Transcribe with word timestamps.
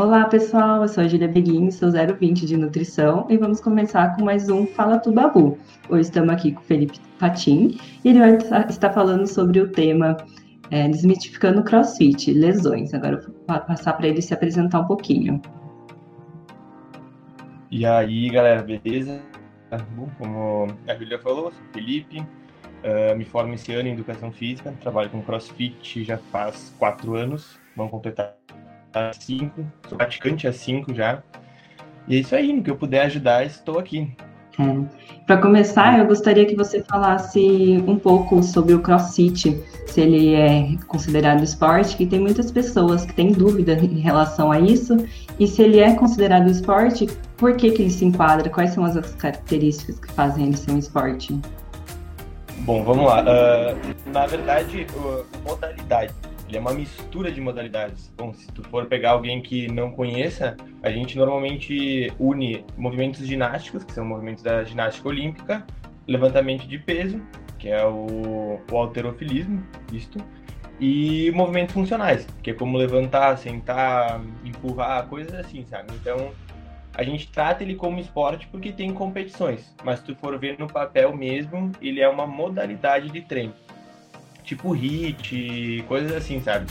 Olá, 0.00 0.24
pessoal. 0.24 0.80
Eu 0.80 0.88
sou 0.88 1.04
a 1.04 1.06
Julia 1.06 1.28
Beguin, 1.28 1.70
sou 1.70 1.90
020 1.90 2.46
de 2.46 2.56
nutrição 2.56 3.26
e 3.28 3.36
vamos 3.36 3.60
começar 3.60 4.16
com 4.16 4.24
mais 4.24 4.48
um 4.48 4.66
Fala 4.66 4.98
Tu 4.98 5.12
Babu. 5.12 5.58
Hoje 5.90 6.00
estamos 6.00 6.30
aqui 6.30 6.52
com 6.52 6.60
o 6.62 6.64
Felipe 6.64 6.98
Patim 7.18 7.78
e 8.02 8.08
ele 8.08 8.18
vai 8.18 8.64
estar 8.66 8.94
falando 8.94 9.26
sobre 9.26 9.60
o 9.60 9.68
tema 9.68 10.16
é, 10.70 10.88
Desmitificando 10.88 11.62
CrossFit, 11.62 12.32
lesões. 12.32 12.94
Agora 12.94 13.16
eu 13.16 13.22
vou 13.22 13.60
passar 13.60 13.92
para 13.92 14.08
ele 14.08 14.22
se 14.22 14.32
apresentar 14.32 14.80
um 14.80 14.86
pouquinho. 14.86 15.42
E 17.70 17.84
aí, 17.84 18.30
galera, 18.30 18.62
beleza? 18.62 19.20
Bom, 19.94 20.08
como 20.16 20.68
a 20.88 20.94
Julia 20.94 21.18
falou, 21.18 21.52
sou 21.52 21.62
Felipe, 21.74 22.20
uh, 22.20 23.14
me 23.18 23.26
formo 23.26 23.52
esse 23.52 23.70
ano 23.74 23.90
em 23.90 23.92
Educação 23.92 24.32
Física, 24.32 24.72
trabalho 24.80 25.10
com 25.10 25.20
CrossFit 25.20 26.04
já 26.04 26.16
faz 26.16 26.74
quatro 26.78 27.16
anos, 27.16 27.60
vamos 27.76 27.90
completar 27.90 28.40
cinco, 29.12 29.64
sou 29.88 29.96
praticante 29.96 30.46
há 30.46 30.52
cinco 30.52 30.94
já. 30.94 31.22
E 32.08 32.16
é 32.16 32.20
isso 32.20 32.34
aí, 32.34 32.52
no 32.52 32.62
que 32.62 32.70
eu 32.70 32.76
puder 32.76 33.02
ajudar, 33.02 33.44
estou 33.44 33.78
aqui. 33.78 34.12
É. 34.58 35.00
Para 35.26 35.38
começar, 35.38 35.98
eu 35.98 36.06
gostaria 36.06 36.44
que 36.44 36.56
você 36.56 36.82
falasse 36.82 37.82
um 37.86 37.96
pouco 37.98 38.42
sobre 38.42 38.74
o 38.74 38.80
CrossFit, 38.80 39.62
se 39.86 40.00
ele 40.00 40.34
é 40.34 40.76
considerado 40.86 41.42
esporte, 41.42 41.96
que 41.96 42.04
tem 42.04 42.20
muitas 42.20 42.50
pessoas 42.50 43.06
que 43.06 43.14
têm 43.14 43.32
dúvida 43.32 43.74
em 43.74 44.00
relação 44.00 44.50
a 44.50 44.58
isso, 44.58 44.96
e 45.38 45.46
se 45.46 45.62
ele 45.62 45.78
é 45.78 45.94
considerado 45.94 46.50
esporte, 46.50 47.06
por 47.36 47.56
que, 47.56 47.70
que 47.70 47.82
ele 47.82 47.90
se 47.90 48.04
enquadra, 48.04 48.50
quais 48.50 48.70
são 48.70 48.84
as 48.84 49.14
características 49.14 49.98
que 50.00 50.12
fazem 50.12 50.46
ele 50.46 50.56
ser 50.56 50.72
um 50.72 50.78
esporte? 50.78 51.38
Bom, 52.60 52.84
vamos 52.84 53.06
lá. 53.06 53.22
Uh, 53.22 54.10
na 54.12 54.26
verdade, 54.26 54.86
uh, 54.96 55.24
modalidade 55.48 56.12
ele 56.50 56.58
é 56.58 56.60
uma 56.60 56.74
mistura 56.74 57.30
de 57.30 57.40
modalidades. 57.40 58.12
Bom, 58.16 58.34
se 58.34 58.46
tu 58.48 58.62
for 58.64 58.86
pegar 58.86 59.12
alguém 59.12 59.40
que 59.40 59.70
não 59.70 59.92
conheça, 59.92 60.56
a 60.82 60.90
gente 60.90 61.16
normalmente 61.16 62.12
une 62.18 62.64
movimentos 62.76 63.24
ginásticos, 63.24 63.84
que 63.84 63.92
são 63.92 64.04
movimentos 64.04 64.42
da 64.42 64.64
ginástica 64.64 65.08
olímpica, 65.08 65.64
levantamento 66.08 66.66
de 66.66 66.76
peso, 66.76 67.22
que 67.56 67.68
é 67.68 67.84
o, 67.86 68.60
o 68.70 68.76
alterofilismo, 68.76 69.62
isto, 69.92 70.18
e 70.80 71.30
movimentos 71.32 71.72
funcionais, 71.72 72.26
que 72.42 72.50
é 72.50 72.54
como 72.54 72.76
levantar, 72.76 73.38
sentar, 73.38 74.20
empurrar, 74.44 75.06
coisas 75.06 75.32
assim, 75.34 75.64
sabe? 75.66 75.92
Então, 75.94 76.32
a 76.94 77.04
gente 77.04 77.30
trata 77.30 77.62
ele 77.62 77.76
como 77.76 78.00
esporte 78.00 78.48
porque 78.48 78.72
tem 78.72 78.92
competições, 78.92 79.72
mas 79.84 80.00
se 80.00 80.06
tu 80.06 80.16
for 80.16 80.36
ver 80.36 80.58
no 80.58 80.66
papel 80.66 81.14
mesmo, 81.14 81.70
ele 81.80 82.00
é 82.00 82.08
uma 82.08 82.26
modalidade 82.26 83.08
de 83.10 83.20
treino 83.20 83.54
tipo 84.50 84.72
HIT, 84.72 85.84
coisas 85.86 86.12
assim, 86.12 86.40
sabe? 86.40 86.66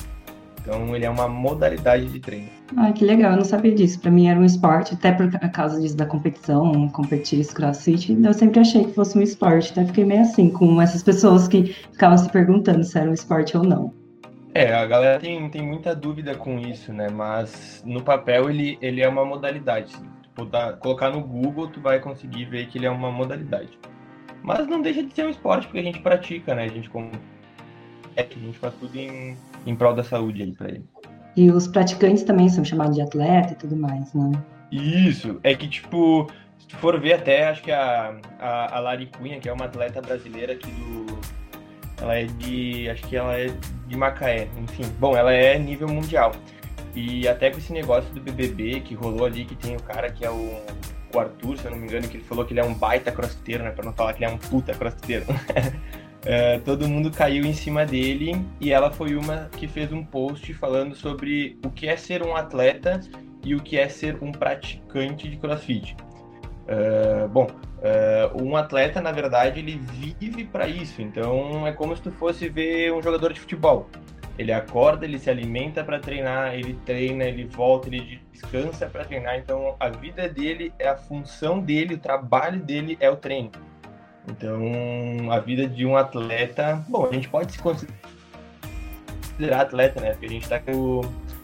Então 0.61 0.93
ele 0.93 1.05
é 1.05 1.09
uma 1.09 1.29
modalidade 1.29 2.05
de 2.07 2.19
treino. 2.19 2.49
Ah, 2.75 2.91
que 2.91 3.05
legal, 3.05 3.31
eu 3.31 3.37
não 3.37 3.45
sabia 3.45 3.73
disso. 3.73 3.99
Para 4.01 4.11
mim 4.11 4.27
era 4.27 4.37
um 4.37 4.43
esporte, 4.43 4.93
até 4.93 5.13
por 5.13 5.31
causa 5.51 5.79
disso 5.79 5.95
da 5.95 6.05
competição, 6.05 6.89
competir 6.89 7.39
esse 7.39 7.55
crossfit, 7.55 8.11
eu 8.21 8.33
sempre 8.33 8.59
achei 8.59 8.83
que 8.83 8.93
fosse 8.93 9.17
um 9.17 9.21
esporte, 9.21 9.71
até 9.71 9.85
fiquei 9.85 10.03
meio 10.03 10.21
assim 10.21 10.49
com 10.49 10.81
essas 10.81 11.01
pessoas 11.01 11.47
que 11.47 11.73
ficavam 11.91 12.17
se 12.17 12.29
perguntando 12.29 12.83
se 12.83 12.99
era 12.99 13.09
um 13.09 13.13
esporte 13.13 13.55
ou 13.55 13.63
não. 13.63 13.93
É, 14.53 14.73
a 14.73 14.85
galera 14.85 15.19
tem, 15.19 15.49
tem 15.49 15.61
muita 15.61 15.95
dúvida 15.95 16.35
com 16.35 16.59
isso, 16.59 16.91
né? 16.91 17.07
Mas 17.09 17.81
no 17.85 18.03
papel 18.03 18.49
ele, 18.49 18.77
ele 18.81 19.01
é 19.01 19.07
uma 19.07 19.23
modalidade. 19.23 19.95
Tipo, 20.23 20.43
dá, 20.43 20.73
colocar 20.73 21.11
no 21.11 21.21
Google, 21.21 21.67
tu 21.67 21.79
vai 21.79 21.99
conseguir 21.99 22.45
ver 22.45 22.67
que 22.67 22.77
ele 22.77 22.85
é 22.85 22.91
uma 22.91 23.11
modalidade. 23.11 23.79
Mas 24.43 24.67
não 24.67 24.81
deixa 24.81 25.01
de 25.03 25.13
ser 25.13 25.25
um 25.25 25.29
esporte, 25.29 25.67
porque 25.67 25.79
a 25.79 25.83
gente 25.83 25.99
pratica, 25.99 26.53
né? 26.55 26.63
A 26.63 26.67
gente 26.67 26.89
a 28.21 28.39
gente 28.39 28.57
faz 28.57 28.73
tudo 28.79 28.95
em, 28.95 29.35
em 29.65 29.75
prol 29.75 29.93
da 29.93 30.03
saúde 30.03 30.43
aí 30.43 30.51
pra 30.51 30.69
ele. 30.69 30.83
E 31.35 31.49
os 31.51 31.67
praticantes 31.67 32.23
também 32.23 32.49
são 32.49 32.65
chamados 32.65 32.95
de 32.95 33.01
atleta 33.01 33.53
e 33.53 33.55
tudo 33.55 33.75
mais, 33.75 34.13
né? 34.13 34.31
Isso, 34.71 35.39
é 35.43 35.55
que 35.55 35.67
tipo, 35.67 36.29
se 36.57 36.67
tu 36.67 36.75
for 36.77 36.99
ver 36.99 37.13
até, 37.13 37.47
acho 37.47 37.63
que 37.63 37.71
a, 37.71 38.15
a, 38.39 38.77
a 38.77 38.79
Lari 38.79 39.07
Cunha, 39.07 39.39
que 39.39 39.47
é 39.47 39.53
uma 39.53 39.65
atleta 39.65 40.01
brasileira 40.01 40.53
aqui 40.53 40.69
do. 40.69 41.19
Ela 42.01 42.15
é 42.19 42.25
de. 42.25 42.89
Acho 42.89 43.07
que 43.07 43.15
ela 43.15 43.37
é 43.37 43.47
de 43.87 43.97
Macaé, 43.97 44.47
enfim. 44.61 44.83
Bom, 44.99 45.15
ela 45.15 45.33
é 45.33 45.57
nível 45.57 45.87
mundial. 45.87 46.33
E 46.95 47.27
até 47.27 47.49
com 47.49 47.57
esse 47.57 47.71
negócio 47.71 48.11
do 48.13 48.21
BBB 48.21 48.81
que 48.81 48.93
rolou 48.95 49.25
ali, 49.25 49.45
que 49.45 49.55
tem 49.55 49.75
o 49.75 49.81
cara 49.81 50.11
que 50.11 50.25
é 50.25 50.29
o, 50.29 50.59
o 51.13 51.19
Arthur, 51.19 51.57
se 51.57 51.65
eu 51.65 51.71
não 51.71 51.77
me 51.77 51.85
engano, 51.85 52.07
que 52.07 52.17
ele 52.17 52.23
falou 52.23 52.45
que 52.45 52.53
ele 52.53 52.59
é 52.59 52.63
um 52.63 52.73
baita 52.73 53.11
crossfiteiro, 53.11 53.63
né? 53.63 53.71
Pra 53.71 53.85
não 53.85 53.93
falar 53.93 54.13
que 54.13 54.23
ele 54.23 54.31
é 54.31 54.33
um 54.33 54.37
puta 54.37 54.73
crossfiteiro. 54.73 55.25
Uh, 56.19 56.59
todo 56.65 56.87
mundo 56.87 57.09
caiu 57.09 57.45
em 57.45 57.53
cima 57.53 57.85
dele 57.85 58.45
e 58.59 58.73
ela 58.73 58.91
foi 58.91 59.15
uma 59.15 59.49
que 59.57 59.69
fez 59.69 59.91
um 59.93 60.03
post 60.03 60.53
falando 60.53 60.93
sobre 60.93 61.57
o 61.65 61.69
que 61.69 61.87
é 61.87 61.95
ser 61.95 62.21
um 62.21 62.35
atleta 62.35 62.99
e 63.43 63.55
o 63.55 63.61
que 63.61 63.77
é 63.77 63.87
ser 63.87 64.21
um 64.21 64.31
praticante 64.31 65.29
de 65.29 65.37
crossfit. 65.37 65.95
Uh, 66.67 67.27
bom, 67.29 67.47
uh, 67.47 68.43
um 68.43 68.57
atleta, 68.57 69.01
na 69.01 69.13
verdade, 69.13 69.59
ele 69.59 69.79
vive 70.19 70.43
para 70.43 70.67
isso, 70.67 71.01
então 71.01 71.65
é 71.65 71.71
como 71.71 71.95
se 71.95 72.01
tu 72.01 72.11
fosse 72.11 72.49
ver 72.49 72.93
um 72.93 73.01
jogador 73.01 73.31
de 73.31 73.39
futebol. 73.39 73.89
Ele 74.37 74.51
acorda, 74.51 75.05
ele 75.05 75.19
se 75.19 75.29
alimenta 75.29 75.83
para 75.83 75.99
treinar, 75.99 76.53
ele 76.53 76.77
treina, 76.85 77.25
ele 77.25 77.45
volta, 77.45 77.87
ele 77.87 78.21
descansa 78.31 78.87
para 78.87 79.03
treinar, 79.03 79.37
então 79.37 79.75
a 79.79 79.89
vida 79.89 80.29
dele, 80.29 80.73
é 80.79 80.87
a 80.87 80.95
função 80.95 81.59
dele, 81.59 81.95
o 81.95 81.97
trabalho 81.97 82.59
dele 82.61 82.97
é 82.99 83.09
o 83.09 83.15
treino. 83.15 83.51
Então, 84.29 85.31
a 85.31 85.39
vida 85.39 85.67
de 85.67 85.85
um 85.85 85.97
atleta, 85.97 86.83
bom, 86.87 87.07
a 87.07 87.13
gente 87.13 87.27
pode 87.27 87.53
se 87.53 87.59
considerar 87.59 89.61
atleta, 89.61 89.99
né? 89.99 90.11
Porque 90.11 90.25
a 90.25 90.29
gente 90.29 90.47
tá 90.47 90.59
querendo 90.59 91.01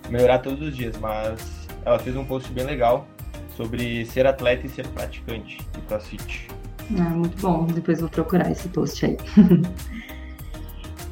melhorar 0.10 0.40
todos 0.40 0.62
os 0.62 0.76
dias, 0.76 0.98
mas 0.98 1.68
ela 1.84 2.00
fez 2.00 2.16
um 2.16 2.26
post 2.26 2.52
bem 2.52 2.66
legal 2.66 3.08
sobre 3.56 4.06
ser 4.06 4.28
atleta 4.28 4.68
e 4.68 4.70
ser 4.70 4.88
praticante 4.88 5.58
de 5.58 5.82
CrossFit. 5.88 6.48
Ah, 7.00 7.10
muito 7.10 7.42
bom. 7.42 7.66
Depois 7.66 8.00
vou 8.00 8.10
procurar 8.10 8.52
esse 8.52 8.68
post 8.70 9.06
aí. 9.06 9.18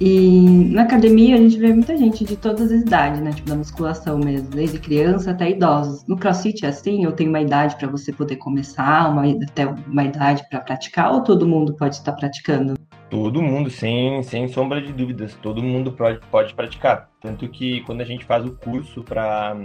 E 0.05 0.41
na 0.73 0.81
academia 0.81 1.35
a 1.35 1.37
gente 1.37 1.57
vê 1.57 1.73
muita 1.73 1.95
gente 1.95 2.25
de 2.25 2.35
todas 2.35 2.73
as 2.73 2.81
idades, 2.81 3.21
né? 3.21 3.31
Tipo, 3.31 3.47
da 3.47 3.55
musculação 3.55 4.17
mesmo, 4.17 4.49
desde 4.49 4.77
criança 4.77 5.31
até 5.31 5.51
idosos. 5.51 6.05
No 6.05 6.17
crossfit 6.17 6.65
é 6.65 6.67
assim? 6.67 7.05
Eu 7.05 7.13
tenho 7.13 7.29
uma 7.29 7.39
idade 7.39 7.77
para 7.77 7.87
você 7.87 8.11
poder 8.11 8.35
começar, 8.35 9.09
uma, 9.09 9.23
até 9.25 9.65
uma 9.65 10.03
idade 10.03 10.43
para 10.49 10.59
praticar, 10.59 11.13
ou 11.13 11.21
todo 11.21 11.47
mundo 11.47 11.73
pode 11.75 11.95
estar 11.95 12.11
praticando? 12.11 12.73
Todo 13.09 13.41
mundo, 13.41 13.69
sem, 13.69 14.21
sem 14.23 14.49
sombra 14.49 14.81
de 14.81 14.91
dúvidas, 14.91 15.37
todo 15.41 15.63
mundo 15.63 15.93
pode, 15.93 16.19
pode 16.29 16.53
praticar. 16.53 17.09
Tanto 17.21 17.47
que 17.47 17.79
quando 17.85 18.01
a 18.01 18.05
gente 18.05 18.25
faz 18.25 18.45
o 18.45 18.51
curso 18.51 19.03
para 19.03 19.55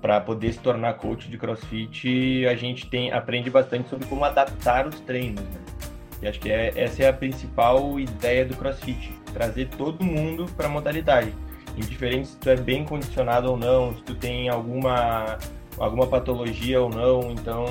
para 0.00 0.20
poder 0.20 0.52
se 0.52 0.60
tornar 0.60 0.94
coach 0.94 1.28
de 1.28 1.36
CrossFit, 1.36 2.46
a 2.46 2.54
gente 2.54 2.86
tem 2.86 3.10
aprende 3.10 3.50
bastante 3.50 3.88
sobre 3.88 4.06
como 4.06 4.24
adaptar 4.24 4.86
os 4.86 5.00
treinos. 5.00 5.42
Né? 5.42 5.60
E 6.22 6.28
acho 6.28 6.38
que 6.38 6.48
é, 6.48 6.72
essa 6.76 7.02
é 7.02 7.08
a 7.08 7.12
principal 7.12 7.98
ideia 7.98 8.44
do 8.44 8.56
CrossFit 8.56 9.18
trazer 9.38 9.68
todo 9.68 10.04
mundo 10.04 10.46
para 10.56 10.66
a 10.66 10.68
modalidade. 10.68 11.32
Indiferente 11.76 12.28
se 12.28 12.36
tu 12.38 12.50
é 12.50 12.56
bem 12.56 12.84
condicionado 12.84 13.52
ou 13.52 13.56
não, 13.56 13.94
se 13.94 14.02
tu 14.02 14.14
tem 14.16 14.48
alguma, 14.48 15.38
alguma 15.78 16.08
patologia 16.08 16.82
ou 16.82 16.90
não, 16.90 17.30
então 17.30 17.66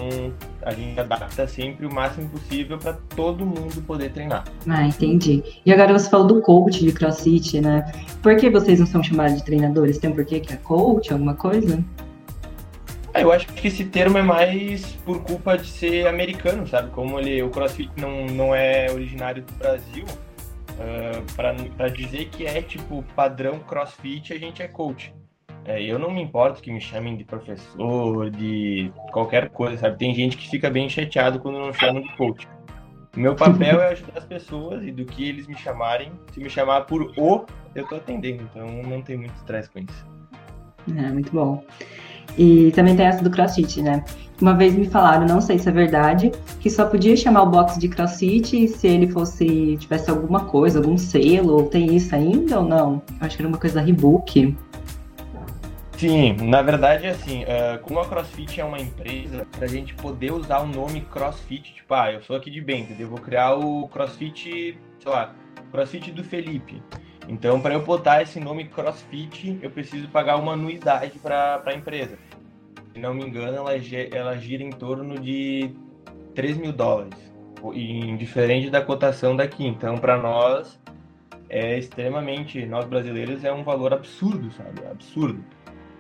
a 0.62 0.72
gente 0.72 0.98
adapta 0.98 1.46
sempre 1.46 1.86
o 1.86 1.94
máximo 1.94 2.30
possível 2.30 2.78
para 2.78 2.94
todo 3.18 3.46
mundo 3.46 3.82
poder 3.86 4.14
treinar. 4.14 4.46
Ah, 4.66 4.88
entendi. 4.88 5.44
E 5.66 5.74
agora 5.74 5.92
você 5.92 6.10
falou 6.10 6.26
do 6.26 6.42
coach 6.42 6.86
de 6.86 6.94
CrossFit, 6.94 7.60
né? 7.60 7.92
Por 8.24 8.38
que 8.38 8.50
vocês 8.50 8.80
não 8.80 8.88
são 8.88 9.04
chamados 9.04 9.36
de 9.36 9.44
treinadores? 9.44 9.98
Tem 9.98 10.10
um 10.10 10.16
porquê 10.16 10.40
que 10.40 10.54
é 10.54 10.56
coach, 10.56 11.12
alguma 11.12 11.36
coisa? 11.36 11.84
Ah, 13.14 13.20
eu 13.20 13.32
acho 13.32 13.48
que 13.48 13.68
esse 13.68 13.84
termo 13.84 14.18
é 14.18 14.22
mais 14.22 14.86
por 15.04 15.22
culpa 15.22 15.58
de 15.58 15.68
ser 15.68 16.08
americano, 16.08 16.66
sabe? 16.66 16.92
Como 16.92 17.20
ele, 17.20 17.44
o 17.44 17.50
CrossFit 17.50 17.92
não, 17.98 18.26
não 18.28 18.56
é 18.56 18.90
originário 18.90 19.44
do 19.44 19.54
Brasil, 19.56 20.06
Uh, 20.78 21.26
ah, 21.40 21.64
para 21.76 21.90
dizer 21.90 22.30
que 22.30 22.46
é 22.46 22.62
tipo 22.62 23.04
padrão 23.16 23.60
crossfit, 23.60 24.34
a 24.34 24.38
gente 24.38 24.62
é 24.62 24.68
coach. 24.68 25.14
É, 25.66 25.84
eu 25.84 26.00
não 26.00 26.10
me 26.10 26.22
importo 26.22 26.62
que 26.62 26.72
me 26.72 26.80
chamem 26.80 27.18
de 27.18 27.26
professor, 27.26 28.30
de 28.30 28.90
qualquer 29.12 29.50
coisa, 29.50 29.78
sabe? 29.78 29.98
Tem 29.98 30.16
gente 30.16 30.38
que 30.38 30.50
fica 30.50 30.70
bem 30.70 30.88
chateado 30.88 31.40
quando 31.40 31.60
não 31.60 31.74
chamam 31.74 32.02
de 32.02 32.16
coach. 32.16 32.48
O 33.14 33.20
meu 33.20 33.36
papel 33.36 33.82
é 33.82 33.90
ajudar 33.90 34.20
as 34.20 34.26
pessoas 34.26 34.82
e 34.84 34.92
do 34.92 35.04
que 35.04 35.28
eles 35.28 35.46
me 35.46 35.58
chamarem, 35.58 36.12
se 36.32 36.40
me 36.40 36.50
chamar 36.50 36.82
por 36.82 37.12
o, 37.18 37.46
eu 37.76 37.86
tô 37.86 37.96
atendendo, 37.96 38.44
então 38.44 38.66
não 38.84 39.02
tem 39.02 39.18
muito 39.18 39.36
estresse 39.36 39.70
com 39.70 39.80
isso. 39.80 40.06
É, 40.96 41.10
muito 41.12 41.32
bom. 41.34 41.62
E 42.38 42.72
também 42.72 42.96
tem 42.96 43.06
essa 43.06 43.24
do 43.24 43.30
crossfit, 43.30 43.82
né? 43.82 44.06
Uma 44.40 44.54
vez 44.54 44.76
me 44.76 44.86
falaram, 44.86 45.26
não 45.26 45.42
sei 45.42 45.58
se 45.58 45.68
é 45.68 45.72
verdade, 45.72 46.32
que 46.60 46.70
só 46.70 46.86
podia 46.86 47.18
chamar 47.18 47.42
o 47.44 47.50
box 47.50 47.80
de 47.80 47.90
crossfit 47.90 48.68
se 48.68 48.88
ele 48.88 49.08
fosse, 49.08 49.78
tivesse 49.78 50.12
alguma 50.12 50.46
coisa, 50.46 50.78
algum 50.78 50.98
selo, 50.98 51.64
tem 51.64 51.96
isso 51.96 52.16
ainda 52.16 52.60
ou 52.60 52.66
não? 52.66 53.02
Acho 53.20 53.36
que 53.36 53.42
era 53.42 53.50
uma 53.50 53.58
coisa 53.58 53.76
da 53.76 53.82
Rebook. 53.82 54.56
Sim, 55.98 56.34
na 56.44 56.62
verdade, 56.62 57.08
assim, 57.08 57.44
uh, 57.46 57.80
como 57.82 58.00
a 58.00 58.06
CrossFit 58.06 58.62
é 58.62 58.64
uma 58.64 58.80
empresa, 58.80 59.48
pra 59.58 59.66
gente 59.66 59.96
poder 59.96 60.32
usar 60.32 60.60
o 60.60 60.68
nome 60.68 61.02
CrossFit, 61.02 61.74
tipo, 61.74 61.92
ah, 61.92 62.14
eu 62.14 62.22
sou 62.22 62.36
aqui 62.36 62.52
de 62.52 62.62
Bento, 62.62 62.94
eu 63.00 63.10
vou 63.10 63.18
criar 63.18 63.56
o 63.56 63.88
CrossFit, 63.88 64.78
sei 65.00 65.12
lá, 65.12 65.34
CrossFit 65.72 66.12
do 66.12 66.24
Felipe. 66.24 66.84
Então, 67.28 67.60
para 67.60 67.74
eu 67.74 67.82
botar 67.82 68.22
esse 68.22 68.40
nome 68.40 68.66
CrossFit, 68.66 69.58
eu 69.60 69.72
preciso 69.72 70.08
pagar 70.10 70.38
uma 70.38 70.54
anuidade 70.54 71.18
para 71.18 71.64
a 71.66 71.74
empresa. 71.74 72.20
Não 72.98 73.14
me 73.14 73.24
engano, 73.24 73.58
ela, 73.58 73.72
ela 74.12 74.38
gira 74.38 74.64
em 74.64 74.70
torno 74.70 75.20
de 75.20 75.72
3 76.36 76.58
mil 76.58 76.72
dólares, 76.72 77.18
diferente 78.18 78.70
da 78.70 78.82
cotação 78.82 79.36
daqui. 79.36 79.66
Então, 79.66 79.98
para 79.98 80.18
nós, 80.18 80.80
é 81.50 81.78
extremamente, 81.78 82.66
nós 82.66 82.86
brasileiros, 82.86 83.44
é 83.44 83.52
um 83.52 83.64
valor 83.64 83.94
absurdo, 83.94 84.52
sabe? 84.52 84.86
Absurdo. 84.90 85.44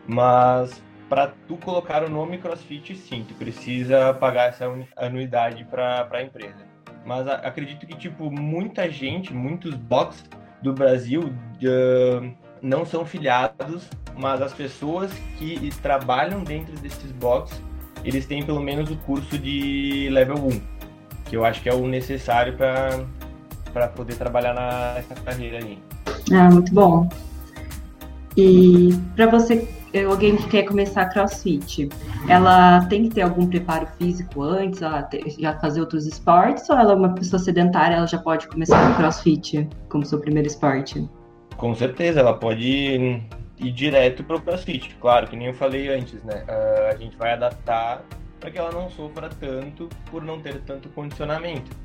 Mas 0.07 0.81
para 1.09 1.33
tu 1.47 1.57
colocar 1.57 2.03
o 2.03 2.09
nome 2.09 2.37
CrossFit, 2.37 2.95
sim, 2.95 3.25
tu 3.27 3.33
precisa 3.35 4.13
pagar 4.13 4.49
essa 4.49 4.65
anuidade 4.95 5.63
para 5.65 6.07
a 6.11 6.21
empresa. 6.21 6.65
Mas 7.05 7.27
acredito 7.27 7.87
que, 7.87 7.95
tipo, 7.95 8.29
muita 8.29 8.89
gente, 8.89 9.33
muitos 9.33 9.73
box 9.75 10.25
do 10.61 10.73
Brasil 10.73 11.21
uh, 11.21 12.35
não 12.61 12.85
são 12.85 13.05
filiados, 13.05 13.89
mas 14.17 14.41
as 14.41 14.53
pessoas 14.53 15.11
que 15.37 15.71
trabalham 15.81 16.43
dentro 16.43 16.75
desses 16.79 17.11
box, 17.13 17.61
eles 18.03 18.25
têm 18.25 18.43
pelo 18.43 18.61
menos 18.61 18.89
o 18.89 18.95
curso 18.97 19.37
de 19.37 20.09
level 20.11 20.37
1, 20.37 20.61
que 21.25 21.35
eu 21.37 21.45
acho 21.45 21.61
que 21.61 21.69
é 21.69 21.73
o 21.73 21.87
necessário 21.87 22.55
para 22.57 23.87
poder 23.89 24.15
trabalhar 24.15 24.53
nessa 24.53 25.15
carreira 25.15 25.57
aí. 25.57 25.79
Ah, 26.31 26.49
muito 26.49 26.73
bom. 26.73 27.07
E 28.35 28.89
para 29.15 29.27
você 29.27 29.67
alguém 30.07 30.35
que 30.35 30.47
quer 30.47 30.63
começar 30.63 31.05
crossfit, 31.05 31.89
ela 32.27 32.85
tem 32.85 33.03
que 33.03 33.15
ter 33.15 33.21
algum 33.21 33.47
preparo 33.47 33.87
físico 33.97 34.43
antes, 34.43 34.81
ela 34.81 35.01
ter, 35.03 35.27
já 35.39 35.57
fazer 35.59 35.79
outros 35.79 36.05
esportes, 36.05 36.69
ou 36.69 36.77
ela 36.77 36.93
é 36.93 36.95
uma 36.95 37.09
pessoa 37.09 37.39
sedentária, 37.39 37.95
ela 37.95 38.05
já 38.05 38.19
pode 38.19 38.47
começar 38.47 38.89
no 38.89 38.95
crossfit 38.95 39.67
como 39.89 40.05
seu 40.05 40.19
primeiro 40.19 40.47
esporte? 40.47 41.09
Com 41.55 41.73
certeza, 41.73 42.19
ela 42.19 42.33
pode 42.33 43.21
ir 43.59 43.71
direto 43.71 44.23
para 44.23 44.35
o 44.35 44.41
crossfit. 44.41 44.95
Claro, 45.01 45.27
que 45.27 45.35
nem 45.35 45.47
eu 45.47 45.53
falei 45.53 45.89
antes, 45.89 46.23
né? 46.23 46.43
Uh, 46.47 46.93
a 46.93 46.95
gente 46.95 47.15
vai 47.17 47.33
adaptar 47.33 48.03
para 48.39 48.51
que 48.51 48.57
ela 48.57 48.71
não 48.71 48.89
sofra 48.89 49.29
tanto 49.29 49.89
por 50.11 50.23
não 50.23 50.39
ter 50.39 50.61
tanto 50.61 50.89
condicionamento 50.89 51.75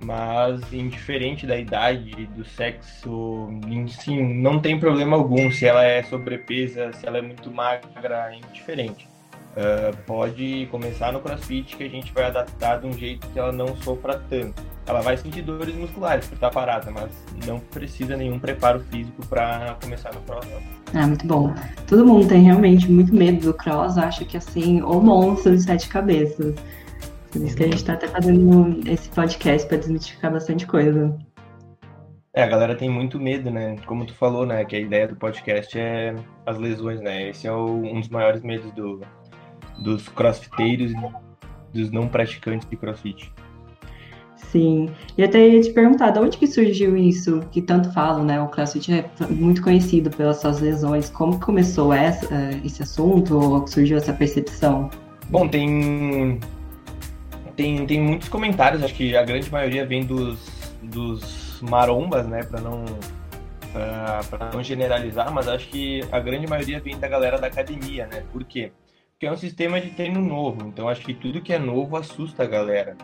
mas 0.00 0.72
indiferente 0.72 1.46
da 1.46 1.56
idade, 1.56 2.26
do 2.26 2.44
sexo, 2.44 3.48
sim, 3.88 4.34
não 4.34 4.60
tem 4.60 4.78
problema 4.78 5.16
algum 5.16 5.50
se 5.50 5.66
ela 5.66 5.84
é 5.84 6.02
sobrepesa, 6.04 6.92
se 6.92 7.06
ela 7.06 7.18
é 7.18 7.22
muito 7.22 7.50
magra, 7.50 8.30
é 8.32 8.36
indiferente. 8.36 9.08
Uh, 9.56 9.96
pode 10.06 10.68
começar 10.70 11.12
no 11.12 11.20
crossfit 11.20 11.76
que 11.76 11.82
a 11.82 11.88
gente 11.88 12.12
vai 12.12 12.24
adaptar 12.24 12.80
de 12.80 12.86
um 12.86 12.92
jeito 12.92 13.26
que 13.28 13.38
ela 13.38 13.50
não 13.50 13.76
sofra 13.78 14.22
tanto. 14.30 14.62
Ela 14.86 15.00
vai 15.00 15.16
sentir 15.16 15.42
dores 15.42 15.74
musculares 15.74 16.26
por 16.28 16.34
estar 16.34 16.50
parada, 16.50 16.90
mas 16.90 17.10
não 17.44 17.58
precisa 17.58 18.16
nenhum 18.16 18.38
preparo 18.38 18.80
físico 18.80 19.26
para 19.26 19.76
começar 19.82 20.14
no 20.14 20.20
cross. 20.22 20.46
Ah, 20.94 21.06
muito 21.06 21.26
bom. 21.26 21.54
Todo 21.86 22.06
mundo 22.06 22.28
tem 22.28 22.42
realmente 22.42 22.90
muito 22.90 23.14
medo 23.14 23.46
do 23.46 23.54
cross, 23.54 23.98
acha 23.98 24.24
que 24.24 24.36
assim, 24.36 24.82
o 24.82 25.00
monstro 25.00 25.56
de 25.56 25.62
sete 25.62 25.88
cabeças. 25.88 26.54
Por 27.30 27.42
isso 27.42 27.56
que 27.56 27.62
a 27.62 27.66
gente 27.66 27.76
está 27.76 27.92
até 27.92 28.08
fazendo 28.08 28.80
esse 28.88 29.08
podcast 29.10 29.68
para 29.68 29.76
desmitificar 29.76 30.32
bastante 30.32 30.66
coisa. 30.66 31.16
É, 32.32 32.42
a 32.42 32.46
galera 32.46 32.74
tem 32.74 32.88
muito 32.88 33.18
medo, 33.18 33.50
né? 33.50 33.76
Como 33.84 34.06
tu 34.06 34.14
falou, 34.14 34.46
né? 34.46 34.64
Que 34.64 34.76
a 34.76 34.80
ideia 34.80 35.08
do 35.08 35.16
podcast 35.16 35.78
é 35.78 36.14
as 36.46 36.58
lesões, 36.58 37.00
né? 37.00 37.28
Esse 37.30 37.46
é 37.46 37.52
o, 37.52 37.66
um 37.66 38.00
dos 38.00 38.08
maiores 38.08 38.42
medos 38.42 38.70
do, 38.72 39.00
dos 39.82 40.08
crossfiteiros 40.08 40.92
e 40.92 40.96
dos 41.72 41.90
não 41.90 42.08
praticantes 42.08 42.68
de 42.68 42.76
crossfit. 42.76 43.32
Sim, 44.50 44.88
e 45.16 45.22
até 45.22 45.46
ia 45.46 45.60
te 45.60 45.70
perguntar, 45.70 46.10
de 46.10 46.18
onde 46.18 46.38
que 46.38 46.46
surgiu 46.46 46.96
isso 46.96 47.40
que 47.52 47.60
tanto 47.60 47.92
falam, 47.92 48.24
né? 48.24 48.40
O 48.40 48.48
CrossFit 48.48 48.92
é 48.92 49.10
muito 49.28 49.62
conhecido 49.62 50.08
pelas 50.10 50.40
suas 50.40 50.60
lesões. 50.60 51.10
Como 51.10 51.38
começou 51.38 51.92
essa, 51.92 52.34
eh, 52.34 52.60
esse 52.64 52.82
assunto 52.82 53.38
ou 53.38 53.66
surgiu 53.66 53.98
essa 53.98 54.12
percepção? 54.12 54.88
Bom, 55.28 55.46
tem 55.46 56.40
tem, 57.54 57.84
tem 57.86 58.00
muitos 58.00 58.28
comentários, 58.28 58.82
acho 58.82 58.94
que 58.94 59.16
a 59.16 59.22
grande 59.24 59.50
maioria 59.50 59.84
vem 59.84 60.06
dos, 60.06 60.38
dos 60.80 61.60
marombas, 61.60 62.26
né, 62.26 62.44
para 62.44 62.60
não 62.60 62.84
para 64.30 64.50
não 64.54 64.62
generalizar, 64.62 65.30
mas 65.32 65.46
acho 65.46 65.68
que 65.68 66.00
a 66.10 66.18
grande 66.18 66.46
maioria 66.46 66.80
vem 66.80 66.98
da 66.98 67.06
galera 67.06 67.38
da 67.38 67.48
academia, 67.48 68.06
né? 68.06 68.24
Por 68.32 68.42
quê? 68.44 68.72
Porque 69.10 69.26
é 69.26 69.32
um 69.32 69.36
sistema 69.36 69.78
de 69.78 69.90
treino 69.90 70.20
novo, 70.20 70.66
então 70.66 70.88
acho 70.88 71.02
que 71.02 71.12
tudo 71.12 71.42
que 71.42 71.52
é 71.52 71.58
novo 71.58 71.96
assusta 71.96 72.44
a 72.44 72.46
galera. 72.46 72.96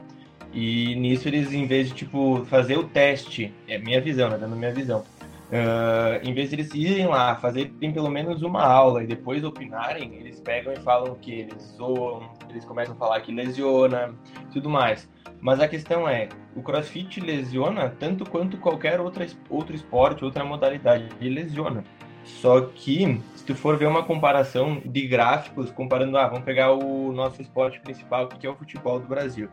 E 0.55 0.95
nisso 0.95 1.27
eles, 1.27 1.53
em 1.53 1.67
vez 1.67 1.89
de 1.89 1.95
tipo 1.95 2.45
fazer 2.45 2.79
o 2.79 2.85
teste, 2.85 3.53
é 3.67 3.77
minha 3.77 4.01
visão, 4.01 4.31
né? 4.31 4.39
Dando 4.39 4.55
minha 4.55 4.73
visão. 4.73 5.05
Uh, 5.51 6.27
em 6.27 6.33
vez 6.33 6.49
de 6.49 6.57
eles 6.57 6.73
irem 6.75 7.07
lá, 7.07 7.35
fazerem 7.35 7.93
pelo 7.93 8.09
menos 8.09 8.43
uma 8.43 8.63
aula 8.65 9.03
e 9.03 9.07
depois 9.07 9.45
opinarem, 9.45 10.15
eles 10.15 10.41
pegam 10.41 10.73
e 10.73 10.77
falam 10.77 11.15
que 11.17 11.33
eles 11.33 11.75
zoam, 11.77 12.31
eles 12.49 12.65
começam 12.65 12.95
a 12.95 12.99
falar 12.99 13.21
que 13.21 13.33
lesiona, 13.33 14.15
tudo 14.53 14.71
mais. 14.71 15.09
Mas 15.41 15.61
a 15.61 15.69
questão 15.69 16.09
é, 16.09 16.29
o 16.57 16.63
crossfit 16.63 17.21
lesiona 17.21 17.91
tanto 18.01 18.29
quanto 18.29 18.57
qualquer 18.57 19.01
outra, 19.01 19.27
outro 19.51 19.75
esporte, 19.75 20.25
outra 20.25 20.45
modalidade, 20.45 21.09
ele 21.21 21.31
lesiona. 21.31 21.85
Só 22.25 22.63
que, 22.63 23.21
se 23.37 23.45
tu 23.45 23.55
for 23.55 23.77
ver 23.77 23.87
uma 23.87 24.03
comparação 24.03 24.81
de 24.85 25.07
gráficos, 25.07 25.71
comparando, 25.71 26.17
ah, 26.17 26.27
vamos 26.27 26.45
pegar 26.45 26.73
o 26.73 27.13
nosso 27.13 27.43
esporte 27.43 27.81
principal, 27.81 28.29
que 28.29 28.47
é 28.47 28.51
o 28.51 28.55
futebol 28.55 28.99
do 28.99 29.07
Brasil 29.07 29.51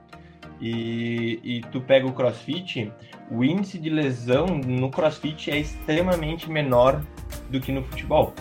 e, 0.62 1.40
e 1.44 1.62
tu 1.72 1.82
pega 1.82 2.06
o 2.08 2.14
crossfit, 2.14 2.92
o 3.30 3.44
índice 3.44 3.80
de 3.80 3.90
lesão 3.90 4.46
no 4.46 4.92
crossfit 4.92 5.50
é 5.50 5.58
extremamente 5.58 6.50
menor 6.50 7.02
do 7.50 7.60
que 7.60 7.72
no 7.72 7.84
futebol. 7.84 8.34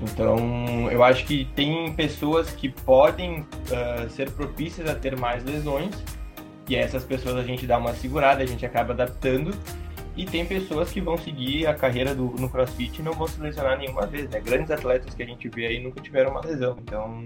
Então, 0.00 0.90
eu 0.90 1.02
acho 1.02 1.24
que 1.24 1.46
tem 1.54 1.92
pessoas 1.92 2.50
que 2.50 2.68
podem 2.68 3.40
uh, 3.40 4.08
ser 4.10 4.30
propícias 4.30 4.88
a 4.88 4.94
ter 4.94 5.18
mais 5.18 5.44
lesões, 5.44 5.94
e 6.68 6.76
essas 6.76 7.04
pessoas 7.04 7.36
a 7.36 7.42
gente 7.42 7.66
dá 7.66 7.78
uma 7.78 7.94
segurada, 7.94 8.42
a 8.42 8.46
gente 8.46 8.64
acaba 8.64 8.92
adaptando, 8.92 9.54
e 10.16 10.24
tem 10.24 10.46
pessoas 10.46 10.90
que 10.90 11.00
vão 11.00 11.18
seguir 11.18 11.66
a 11.66 11.74
carreira 11.74 12.14
do, 12.14 12.24
no 12.38 12.48
crossfit 12.48 12.98
e 12.98 13.02
não 13.02 13.12
vão 13.12 13.26
se 13.26 13.38
lesionar 13.40 13.78
nenhuma 13.78 14.06
vez, 14.06 14.28
né? 14.30 14.40
Grandes 14.40 14.70
atletas 14.70 15.14
que 15.14 15.22
a 15.22 15.26
gente 15.26 15.46
vê 15.48 15.66
aí 15.66 15.82
nunca 15.82 16.00
tiveram 16.00 16.30
uma 16.30 16.40
lesão, 16.40 16.76
então 16.82 17.22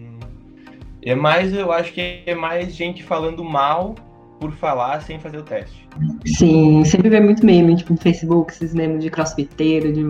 é 1.03 1.15
mais, 1.15 1.53
eu 1.53 1.73
acho 1.73 1.93
que 1.93 2.23
é 2.27 2.35
mais 2.35 2.75
gente 2.75 3.03
falando 3.03 3.45
mal 3.45 3.95
por 4.39 4.53
falar 4.53 5.03
sem 5.03 5.19
fazer 5.19 5.39
o 5.39 5.43
teste. 5.43 5.87
Sim, 6.25 6.85
sempre 6.85 7.11
vê 7.11 7.21
muito 7.21 7.45
meme, 7.45 7.77
tipo, 7.77 7.93
no 7.93 7.99
Facebook, 7.99 8.53
esses 8.53 8.75
memes 8.75 9.03
de 9.03 9.11
crossfiteiro, 9.11 9.93
de, 9.93 10.03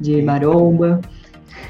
de 0.00 0.22
maromba. 0.22 1.00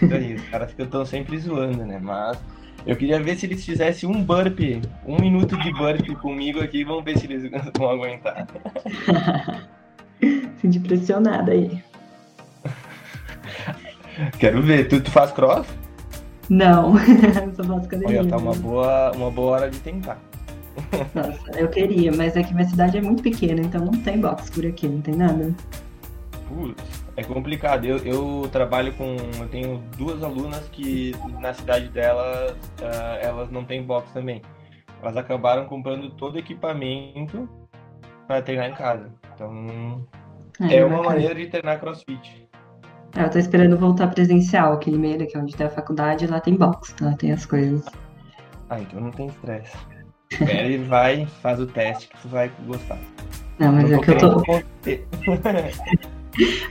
Isso 0.01 0.15
aí, 0.15 0.35
os 0.35 0.43
caras 0.49 0.73
ficam 0.73 1.05
sempre 1.07 1.39
zoando, 1.39 1.85
né? 1.85 1.99
Mas 2.01 2.39
eu 2.87 2.97
queria 2.97 3.23
ver 3.23 3.37
se 3.37 3.47
eles 3.47 3.65
fizessem 3.65 4.09
um 4.09 4.23
burp, 4.23 4.61
um 5.07 5.17
minuto 5.21 5.57
de 5.57 5.73
burp 5.73 6.07
comigo 6.21 6.61
aqui, 6.61 6.85
vamos 6.85 7.05
ver 7.05 7.19
se 7.19 7.27
eles 7.27 7.51
vão 7.79 7.91
aguentar. 7.91 8.47
Sinto 10.61 10.79
impressionada 10.79 11.53
aí. 11.53 11.83
Quero 14.39 14.61
ver, 14.63 14.89
tu, 14.89 15.01
tu 15.01 15.11
faz 15.11 15.33
cross? 15.33 15.67
Não, 16.53 16.93
só 17.57 17.65
faço 17.65 17.87
academia. 17.87 18.21
Olha, 18.21 18.29
tá 18.29 18.37
uma 18.37 18.55
boa, 18.55 19.13
uma 19.13 19.31
boa 19.31 19.53
hora 19.53 19.71
de 19.71 19.81
tentar. 19.81 20.19
Nossa, 21.15 21.59
eu 21.59 21.67
queria, 21.69 22.13
mas 22.13 22.37
é 22.37 22.43
que 22.43 22.53
minha 22.53 22.69
cidade 22.69 22.99
é 22.99 23.01
muito 23.01 23.23
pequena, 23.23 23.63
então 23.63 23.83
não 23.83 23.93
tem 24.03 24.21
box 24.21 24.51
por 24.51 24.67
aqui, 24.67 24.87
não 24.87 25.01
tem 25.01 25.15
nada. 25.15 25.55
Putz, 26.47 27.05
é 27.17 27.25
complicado. 27.25 27.87
Eu, 27.87 27.97
eu 28.05 28.49
trabalho 28.53 28.93
com. 28.93 29.17
Eu 29.41 29.49
tenho 29.49 29.83
duas 29.97 30.23
alunas 30.23 30.69
que 30.69 31.15
na 31.41 31.55
cidade 31.55 31.89
delas 31.89 32.53
uh, 32.53 33.19
elas 33.23 33.51
não 33.51 33.65
têm 33.65 33.83
box 33.83 34.13
também. 34.13 34.43
Elas 35.01 35.17
acabaram 35.17 35.65
comprando 35.65 36.11
todo 36.11 36.35
o 36.35 36.39
equipamento 36.39 37.49
para 38.27 38.43
treinar 38.43 38.69
em 38.69 38.75
casa. 38.75 39.11
Então 39.35 40.07
é, 40.61 40.77
é 40.77 40.85
uma 40.85 41.03
maneira 41.03 41.35
de 41.35 41.47
treinar 41.47 41.81
crossfit. 41.81 42.47
É, 43.15 43.25
eu 43.25 43.31
tô 43.31 43.39
esperando 43.39 43.77
voltar 43.77 44.07
presencial 44.09 44.73
aqui 44.73 44.91
em 44.91 44.99
Meira, 44.99 45.27
que 45.27 45.37
é 45.37 45.41
onde 45.41 45.55
tem 45.55 45.67
a 45.67 45.71
faculdade, 45.71 46.27
lá 46.27 46.41
tem 46.41 46.55
box, 46.55 46.95
lá 47.01 47.13
tem 47.13 47.33
as 47.33 47.45
coisas. 47.45 47.85
Ah, 48.71 48.81
então 48.81 49.01
não 49.01 49.11
tem 49.11 49.27
estresse. 49.27 49.77
Espera 50.31 50.67
e 50.67 50.79
vai, 50.79 51.27
faz 51.43 51.61
o 51.61 51.67
teste 51.67 52.09
que 52.09 52.17
tu 52.23 52.29
vai 52.29 52.51
gostar. 52.67 52.99
Não, 53.59 53.73
mas 53.73 53.93
é 53.93 53.99
que 53.99 54.11
eu 54.11 54.19
tô. 54.19 54.43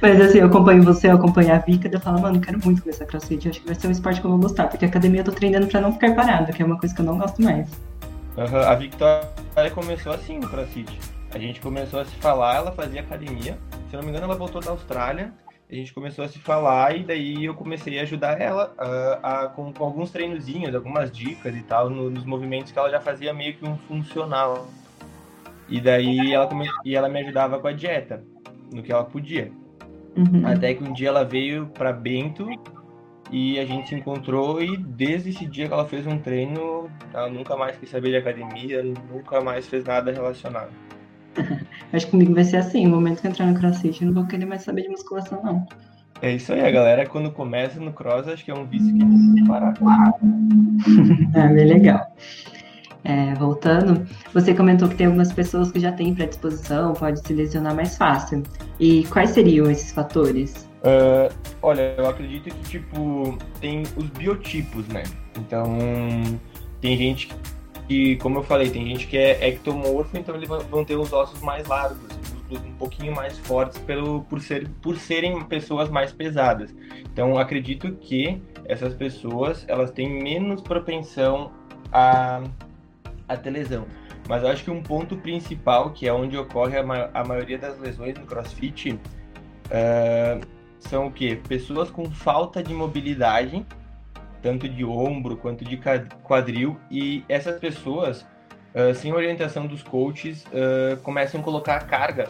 mas 0.02 0.20
assim, 0.20 0.40
eu 0.40 0.48
acompanho 0.48 0.82
você, 0.82 1.10
eu 1.10 1.16
acompanho 1.16 1.54
a 1.54 1.60
Vika, 1.60 1.88
eu 1.88 2.00
falo, 2.00 2.20
mano, 2.20 2.42
quero 2.42 2.60
muito 2.66 2.82
começar 2.82 3.06
crossfit, 3.06 3.48
acho 3.48 3.62
que 3.62 3.68
vai 3.68 3.76
ser 3.76 3.88
um 3.88 3.92
esporte 3.92 4.20
que 4.20 4.26
eu 4.26 4.32
vou 4.32 4.40
gostar, 4.40 4.68
porque 4.68 4.86
a 4.86 4.88
academia 4.88 5.22
eu 5.22 5.26
tô 5.26 5.32
treinando 5.32 5.68
pra 5.68 5.80
não 5.80 5.94
ficar 5.94 6.16
parado, 6.16 6.52
que 6.52 6.64
é 6.64 6.66
uma 6.66 6.80
coisa 6.80 6.96
que 6.96 7.02
eu 7.02 7.06
não 7.06 7.20
gosto 7.20 7.40
mais. 7.40 7.70
Uhum, 8.36 8.58
a 8.58 8.74
Victoria 8.74 9.72
começou 9.76 10.14
assim 10.14 10.40
no 10.40 10.50
crossfit. 10.50 11.00
A 11.34 11.38
gente 11.38 11.62
começou 11.62 12.00
a 12.00 12.06
se 12.06 12.16
falar, 12.16 12.56
ela 12.56 12.72
fazia 12.72 13.02
academia. 13.02 13.58
Se 13.90 13.96
não 13.96 14.04
me 14.04 14.10
engano, 14.10 14.26
ela 14.26 14.36
voltou 14.36 14.60
da 14.60 14.72
Austrália 14.72 15.32
a 15.72 15.76
gente 15.76 15.94
começou 15.94 16.26
a 16.26 16.28
se 16.28 16.38
falar 16.38 16.98
e 16.98 17.04
daí 17.04 17.46
eu 17.46 17.54
comecei 17.54 17.98
a 17.98 18.02
ajudar 18.02 18.42
ela 18.42 18.74
a, 18.78 19.44
a 19.44 19.48
com, 19.48 19.72
com, 19.72 19.86
alguns 19.86 20.12
treinozinhos, 20.12 20.76
algumas 20.76 21.10
dicas 21.10 21.56
e 21.56 21.64
tal, 21.64 21.90
no, 21.90 22.10
nos 22.10 22.26
movimentos 22.26 22.74
que 22.74 22.78
ela 22.78 22.90
já 22.90 23.00
fazia 23.00 23.34
meio 23.34 23.54
que 23.54 23.66
um 23.66 23.78
funcional. 23.78 24.68
E 25.70 25.80
daí 25.80 26.34
ela, 26.34 26.46
come, 26.46 26.68
e 26.84 26.94
ela 26.94 27.08
me 27.08 27.22
ajudava 27.22 27.58
com 27.58 27.68
a 27.68 27.72
dieta, 27.72 28.22
no 28.74 28.84
que 28.84 28.92
ela 28.92 29.06
podia. 29.06 29.50
Uhum. 30.18 30.46
Até 30.46 30.74
que 30.74 30.84
um 30.84 30.92
dia 30.92 31.08
ela 31.08 31.24
veio 31.24 31.68
para 31.68 31.94
Bento 31.94 32.46
e 33.32 33.58
a 33.58 33.64
gente 33.64 33.88
se 33.88 33.96
encontrou 33.96 34.62
e 34.62 34.76
desde 34.76 35.30
esse 35.30 35.46
dia 35.46 35.70
que 35.70 35.74
ela 35.74 35.86
fez 35.86 36.06
um 36.06 36.18
treino, 36.18 36.92
ela 37.14 37.30
nunca 37.30 37.56
mais 37.56 37.78
quis 37.78 37.90
saber 37.90 38.10
de 38.10 38.18
academia, 38.18 38.84
nunca 38.84 39.40
mais 39.40 39.70
fez 39.70 39.86
nada 39.86 40.12
relacionado. 40.12 40.72
Acho 41.94 42.06
que 42.06 42.12
comigo 42.12 42.34
vai 42.34 42.44
ser 42.44 42.58
assim, 42.58 42.86
no 42.86 42.96
momento 42.96 43.22
que 43.22 43.28
entrar 43.28 43.46
no 43.46 43.58
crossfit, 43.58 44.02
eu 44.02 44.08
não 44.08 44.14
vou 44.14 44.28
querer 44.28 44.46
mais 44.46 44.64
saber 44.64 44.84
de 44.84 44.90
musculação, 44.90 45.42
não. 45.44 45.66
É 46.22 46.36
isso 46.36 46.54
aí, 46.54 46.62
a 46.62 46.70
galera 46.70 47.06
quando 47.08 47.32
começa 47.32 47.80
no 47.80 47.92
cross, 47.92 48.28
acho 48.28 48.46
que 48.46 48.52
é 48.52 48.54
um 48.54 48.66
vício 48.66 48.94
que 48.94 49.42
que 49.42 49.48
parar. 49.48 49.74
é 51.34 51.48
bem 51.48 51.66
legal. 51.66 52.16
É, 53.04 53.34
voltando, 53.34 54.06
você 54.32 54.54
comentou 54.54 54.88
que 54.88 54.96
tem 54.96 55.08
algumas 55.08 55.34
pessoas 55.34 55.72
que 55.72 55.80
já 55.80 55.92
têm 55.92 56.14
predisposição, 56.14 56.94
pode 56.94 57.20
se 57.26 57.34
lesionar 57.34 57.76
mais 57.76 57.98
fácil. 57.98 58.44
E 58.80 59.04
quais 59.06 59.32
seriam 59.32 59.72
esses 59.72 59.92
fatores? 59.92 60.70
Uh, 60.84 61.34
olha, 61.64 61.96
eu 61.98 62.08
acredito 62.08 62.54
que, 62.54 62.70
tipo, 62.70 63.38
tem 63.60 63.82
os 63.98 64.08
biotipos, 64.10 64.88
né? 64.90 65.02
Então, 65.40 65.80
tem 66.80 66.96
gente 66.96 67.30
que, 67.88 68.16
como 68.18 68.40
eu 68.40 68.44
falei, 68.44 68.70
tem 68.70 68.86
gente 68.86 69.08
que 69.08 69.18
é 69.18 69.48
ectomorfo, 69.48 70.18
então 70.18 70.36
eles 70.36 70.48
vão 70.48 70.84
ter 70.86 70.96
os 70.96 71.12
ossos 71.12 71.42
mais 71.42 71.68
largos, 71.68 72.00
um 72.52 72.74
pouquinho 72.74 73.16
mais 73.16 73.38
fortes 73.40 73.78
pelo, 73.80 74.24
por, 74.24 74.42
ser, 74.42 74.68
por 74.82 74.98
serem 74.98 75.42
pessoas 75.44 75.90
mais 75.90 76.12
pesadas. 76.12 76.74
Então, 77.12 77.38
acredito 77.38 77.94
que 77.94 78.42
essas 78.66 78.94
pessoas, 78.94 79.66
elas 79.68 79.92
têm 79.92 80.22
menos 80.22 80.62
propensão 80.62 81.52
a, 81.92 82.42
a 83.28 83.38
ter 83.38 83.50
lesão. 83.50 83.86
Mas 84.28 84.46
acho 84.46 84.64
que 84.64 84.72
um 84.72 84.82
ponto 84.82 85.18
principal, 85.18 85.92
que 85.92 86.08
é 86.08 86.14
onde 86.14 86.38
ocorre 86.38 86.78
a, 86.78 86.84
ma 86.84 87.10
a 87.14 87.24
maioria 87.24 87.58
das 87.58 87.78
lesões 87.80 88.16
no 88.18 88.26
CrossFit, 88.26 88.94
uh, 88.94 90.46
são 90.80 91.08
o 91.08 91.12
quê? 91.12 91.40
Pessoas 91.48 91.90
com 91.90 92.10
falta 92.10 92.64
de 92.64 92.74
mobilidade, 92.74 93.66
tanto 94.42 94.68
de 94.68 94.84
ombro 94.84 95.38
quanto 95.38 95.64
de 95.64 95.80
quadril, 96.24 96.78
e 96.90 97.24
essas 97.30 97.60
pessoas, 97.60 98.22
uh, 98.76 98.94
sem 98.96 99.14
orientação 99.14 99.68
dos 99.68 99.84
coaches, 99.84 100.46
uh, 100.46 100.98
começam 101.02 101.42
a 101.42 101.44
colocar 101.44 101.80
carga. 101.82 102.30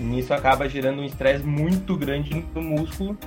E 0.00 0.18
isso 0.18 0.32
acaba 0.32 0.68
gerando 0.68 1.00
um 1.00 1.04
estresse 1.04 1.44
muito 1.44 1.96
grande 1.96 2.44
no 2.54 2.62
músculo 2.62 3.18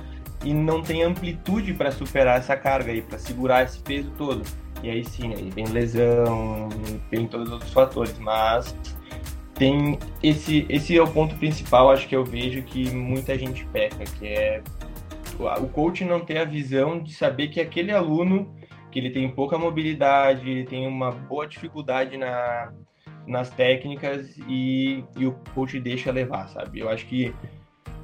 e 0.44 0.52
não 0.52 0.82
tem 0.82 1.02
amplitude 1.02 1.74
para 1.74 1.90
superar 1.90 2.38
essa 2.38 2.56
carga 2.56 2.90
aí, 2.92 3.02
para 3.02 3.18
segurar 3.18 3.64
esse 3.64 3.78
peso 3.80 4.10
todo. 4.16 4.42
E 4.82 4.90
aí 4.90 5.04
sim, 5.04 5.32
aí 5.34 5.50
vem 5.50 5.66
lesão, 5.66 6.68
vem 7.10 7.26
todos 7.26 7.48
os 7.48 7.52
outros 7.54 7.72
fatores, 7.72 8.18
mas 8.18 8.74
tem 9.54 9.98
esse 10.22 10.66
esse 10.68 10.96
é 10.96 11.02
o 11.02 11.06
ponto 11.06 11.34
principal 11.36 11.90
acho 11.90 12.08
que 12.08 12.16
eu 12.16 12.24
vejo 12.24 12.62
que 12.62 12.90
muita 12.90 13.38
gente 13.38 13.64
peca 13.66 14.02
que 14.18 14.26
é 14.26 14.62
o 15.38 15.68
coach 15.68 16.04
não 16.04 16.20
ter 16.20 16.38
a 16.38 16.44
visão 16.44 17.02
de 17.02 17.12
saber 17.14 17.48
que 17.48 17.60
aquele 17.60 17.92
aluno 17.92 18.54
que 18.90 18.98
ele 18.98 19.10
tem 19.10 19.28
pouca 19.30 19.58
mobilidade 19.58 20.48
ele 20.48 20.64
tem 20.64 20.86
uma 20.86 21.10
boa 21.10 21.46
dificuldade 21.46 22.16
na 22.16 22.72
nas 23.26 23.50
técnicas 23.50 24.36
e, 24.48 25.04
e 25.16 25.26
o 25.26 25.36
coach 25.54 25.78
deixa 25.78 26.10
levar 26.10 26.48
sabe? 26.48 26.80
Eu 26.80 26.88
acho 26.88 27.06
que 27.06 27.32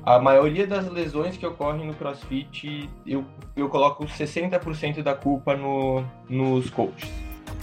a 0.05 0.19
maioria 0.19 0.67
das 0.67 0.89
lesões 0.89 1.37
que 1.37 1.45
ocorrem 1.45 1.87
no 1.87 1.95
CrossFit 1.95 2.89
eu, 3.05 3.25
eu 3.57 3.69
coloco 3.69 4.05
60% 4.05 5.03
da 5.03 5.15
culpa 5.15 5.57
no, 5.57 6.05
nos 6.29 6.71
coaches. 6.71 7.11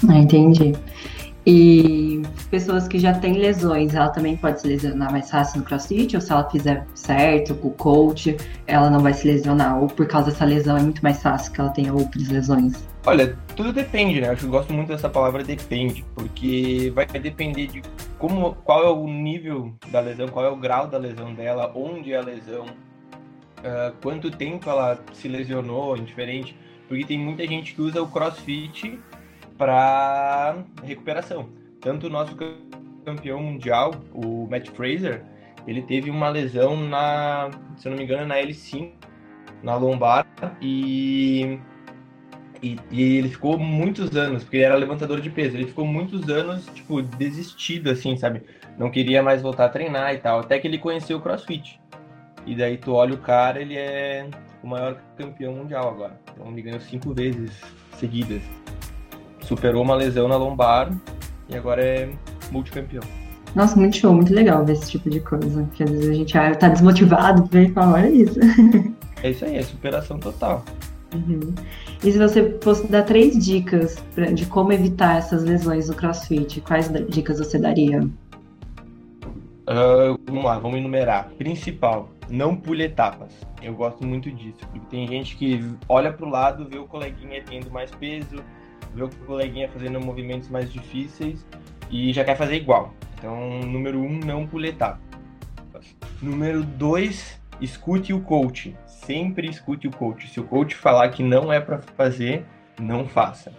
Ah, 0.09 0.17
entendi 0.17 0.73
e 1.45 2.23
pessoas 2.49 2.87
que 2.87 2.97
já 2.97 3.13
têm 3.13 3.33
lesões, 3.33 3.93
ela 3.93 4.09
também 4.09 4.35
pode 4.35 4.61
se 4.61 4.67
lesionar 4.67 5.11
mais 5.11 5.29
fácil 5.29 5.59
no 5.59 5.65
crossfit, 5.65 6.15
ou 6.15 6.21
se 6.21 6.31
ela 6.31 6.49
fizer 6.49 6.85
certo 6.95 7.53
com 7.55 7.67
o 7.67 7.71
coach, 7.71 8.35
ela 8.65 8.89
não 8.89 8.99
vai 8.99 9.13
se 9.13 9.27
lesionar, 9.27 9.79
ou 9.79 9.87
por 9.87 10.07
causa 10.07 10.31
dessa 10.31 10.43
lesão 10.43 10.75
é 10.75 10.81
muito 10.81 11.03
mais 11.03 11.21
fácil 11.21 11.51
que 11.53 11.61
ela 11.61 11.69
tenha 11.69 11.93
outras 11.93 12.29
lesões? 12.29 12.87
Olha, 13.05 13.37
tudo 13.55 13.71
depende, 13.71 14.19
né? 14.19 14.35
Eu 14.41 14.49
gosto 14.49 14.73
muito 14.73 14.87
dessa 14.87 15.07
palavra 15.07 15.43
depende, 15.43 16.03
porque 16.15 16.91
vai 16.95 17.05
depender 17.05 17.67
de 17.67 17.83
como, 18.17 18.55
qual 18.63 18.83
é 18.83 18.89
o 18.89 19.05
nível 19.05 19.71
da 19.89 19.99
lesão, 19.99 20.27
qual 20.27 20.45
é 20.45 20.49
o 20.49 20.55
grau 20.55 20.87
da 20.87 20.97
lesão 20.97 21.31
dela, 21.35 21.71
onde 21.75 22.11
é 22.11 22.17
a 22.17 22.21
lesão, 22.21 22.65
uh, 22.65 23.93
quanto 24.01 24.31
tempo 24.31 24.67
ela 24.67 24.99
se 25.13 25.27
lesionou, 25.27 25.95
indiferente, 25.95 26.57
porque 26.87 27.05
tem 27.05 27.19
muita 27.19 27.45
gente 27.45 27.75
que 27.75 27.81
usa 27.81 28.01
o 28.01 28.07
crossfit 28.07 28.99
para 29.57 30.63
recuperação. 30.83 31.49
Tanto 31.79 32.07
o 32.07 32.09
nosso 32.09 32.35
campeão 33.05 33.41
mundial, 33.41 33.93
o 34.13 34.47
Matt 34.49 34.69
Fraser, 34.69 35.23
ele 35.67 35.81
teve 35.81 36.09
uma 36.09 36.29
lesão 36.29 36.75
na, 36.75 37.49
se 37.77 37.89
não 37.89 37.97
me 37.97 38.03
engano, 38.03 38.25
na 38.25 38.35
L5, 38.35 38.91
na 39.63 39.75
lombar, 39.75 40.27
e, 40.61 41.59
e, 42.61 42.77
e, 42.91 43.17
ele 43.17 43.29
ficou 43.29 43.57
muitos 43.57 44.15
anos, 44.15 44.43
porque 44.43 44.57
ele 44.57 44.65
era 44.65 44.75
levantador 44.75 45.21
de 45.21 45.29
peso, 45.29 45.55
ele 45.55 45.67
ficou 45.67 45.85
muitos 45.85 46.29
anos, 46.29 46.65
tipo, 46.73 47.01
desistido, 47.01 47.89
assim, 47.89 48.15
sabe? 48.17 48.43
Não 48.77 48.91
queria 48.91 49.23
mais 49.23 49.41
voltar 49.41 49.65
a 49.65 49.69
treinar 49.69 50.13
e 50.13 50.17
tal, 50.17 50.39
até 50.39 50.59
que 50.59 50.67
ele 50.67 50.77
conheceu 50.77 51.17
o 51.17 51.21
CrossFit. 51.21 51.79
E 52.45 52.55
daí 52.55 52.77
tu 52.77 52.93
olha 52.93 53.15
o 53.15 53.17
cara, 53.17 53.59
ele 53.59 53.75
é 53.75 54.27
o 54.61 54.67
maior 54.67 55.01
campeão 55.17 55.53
mundial 55.53 55.89
agora. 55.89 56.19
Então 56.31 56.47
ele 56.51 56.61
ganhou 56.61 56.79
cinco 56.79 57.11
vezes 57.11 57.59
seguidas 57.93 58.43
superou 59.45 59.83
uma 59.83 59.95
lesão 59.95 60.27
na 60.27 60.35
lombar 60.35 60.91
e 61.49 61.55
agora 61.55 61.83
é 61.83 62.09
multicampeão. 62.51 63.03
Nossa, 63.55 63.77
muito 63.77 63.95
show, 63.95 64.13
muito 64.13 64.33
legal 64.33 64.65
ver 64.65 64.73
esse 64.73 64.91
tipo 64.91 65.09
de 65.09 65.21
coisa. 65.21 65.65
Que 65.73 65.83
às 65.83 65.89
vezes 65.89 66.09
a 66.09 66.13
gente 66.13 66.37
ah, 66.37 66.53
tá 66.53 66.67
desmotivado, 66.67 67.45
vem 67.45 67.67
e 67.67 67.71
fala, 67.71 67.93
olha 67.93 68.09
isso. 68.09 68.39
É 69.23 69.31
isso 69.31 69.43
aí, 69.43 69.55
é 69.55 69.63
superação 69.63 70.19
total. 70.19 70.63
Uhum. 71.15 71.55
E 72.03 72.11
se 72.11 72.19
você 72.19 72.59
fosse 72.61 72.85
dar 72.85 73.03
três 73.03 73.43
dicas 73.43 73.95
pra, 74.13 74.25
de 74.25 74.45
como 74.45 74.71
evitar 74.71 75.17
essas 75.17 75.43
lesões 75.43 75.89
no 75.89 75.95
CrossFit, 75.95 76.61
quais 76.61 76.91
dicas 77.09 77.39
você 77.39 77.57
daria? 77.57 78.01
Uh, 78.01 80.19
vamos 80.27 80.43
lá, 80.43 80.59
vamos 80.59 80.77
enumerar. 80.77 81.29
Principal, 81.39 82.09
não 82.29 82.55
pule 82.55 82.83
etapas. 82.83 83.31
Eu 83.63 83.73
gosto 83.73 84.05
muito 84.05 84.29
disso, 84.29 84.59
porque 84.71 84.85
tem 84.91 85.07
gente 85.07 85.35
que 85.37 85.65
olha 85.89 86.13
pro 86.13 86.29
lado, 86.29 86.67
vê 86.69 86.77
o 86.77 86.85
coleguinha 86.85 87.41
tendo 87.49 87.71
mais 87.71 87.89
peso, 87.91 88.43
vê 88.95 89.03
o 89.03 89.09
coleguinha 89.27 89.69
fazendo 89.69 89.99
movimentos 89.99 90.49
mais 90.49 90.71
difíceis 90.71 91.45
e 91.91 92.13
já 92.13 92.23
quer 92.23 92.37
fazer 92.37 92.55
igual. 92.55 92.93
Então, 93.17 93.59
número 93.59 93.99
um, 93.99 94.19
não 94.19 94.47
pule 94.47 94.69
etapas. 94.69 94.99
Número 96.21 96.63
dois, 96.63 97.39
escute 97.59 98.13
o 98.13 98.21
coach. 98.21 98.75
Sempre 98.87 99.49
escute 99.49 99.87
o 99.87 99.91
coach. 99.91 100.27
Se 100.29 100.39
o 100.39 100.43
coach 100.43 100.75
falar 100.75 101.09
que 101.09 101.21
não 101.21 101.51
é 101.51 101.59
para 101.59 101.79
fazer, 101.79 102.45
não 102.79 103.07
faça. 103.07 103.51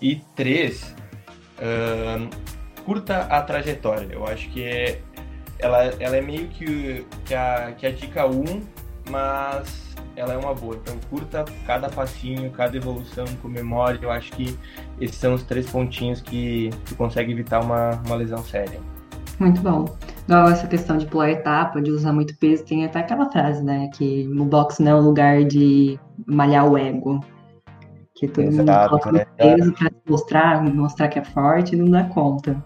E 0.00 0.16
três, 0.36 0.94
uh, 1.58 2.28
curta 2.84 3.22
a 3.24 3.42
trajetória. 3.42 4.08
Eu 4.12 4.26
acho 4.26 4.48
que 4.50 4.62
é, 4.62 5.00
ela, 5.58 5.84
ela 5.98 6.16
é 6.16 6.20
meio 6.20 6.48
que, 6.48 7.04
que, 7.24 7.34
a, 7.34 7.72
que 7.76 7.86
a 7.86 7.90
dica 7.90 8.26
1, 8.26 8.30
um, 8.30 8.62
mas 9.10 9.89
ela 10.20 10.34
é 10.34 10.36
uma 10.36 10.54
boa. 10.54 10.76
Então 10.76 10.96
curta 11.08 11.44
cada 11.66 11.88
passinho, 11.88 12.50
cada 12.50 12.76
evolução, 12.76 13.24
comemore. 13.42 13.98
Eu 14.02 14.10
acho 14.10 14.30
que 14.32 14.56
esses 15.00 15.16
são 15.16 15.34
os 15.34 15.42
três 15.42 15.68
pontinhos 15.68 16.20
que 16.20 16.70
tu 16.86 16.94
consegue 16.94 17.32
evitar 17.32 17.60
uma, 17.60 18.00
uma 18.06 18.16
lesão 18.16 18.42
séria. 18.44 18.80
Muito 19.38 19.60
bom. 19.62 19.86
Igual 20.28 20.50
essa 20.50 20.66
questão 20.66 20.98
de 20.98 21.06
pular 21.06 21.30
etapa, 21.30 21.80
de 21.80 21.90
usar 21.90 22.12
muito 22.12 22.36
peso, 22.36 22.64
tem 22.64 22.84
até 22.84 23.00
aquela 23.00 23.30
frase, 23.30 23.64
né? 23.64 23.88
Que 23.94 24.24
no 24.28 24.44
boxe 24.44 24.82
não 24.82 24.92
é 24.92 24.94
um 24.94 25.04
lugar 25.04 25.44
de 25.44 25.98
malhar 26.26 26.70
o 26.70 26.76
ego. 26.76 27.20
Que 28.14 28.28
todo 28.28 28.44
Exato, 28.46 28.92
mundo 28.92 29.02
coloca 29.02 29.12
né? 29.12 29.24
peso 29.38 29.72
pra 29.72 29.90
mostrar, 30.06 30.62
mostrar 30.62 31.08
que 31.08 31.18
é 31.18 31.24
forte 31.24 31.74
e 31.74 31.78
não 31.78 31.90
dá 31.90 32.04
conta. 32.04 32.62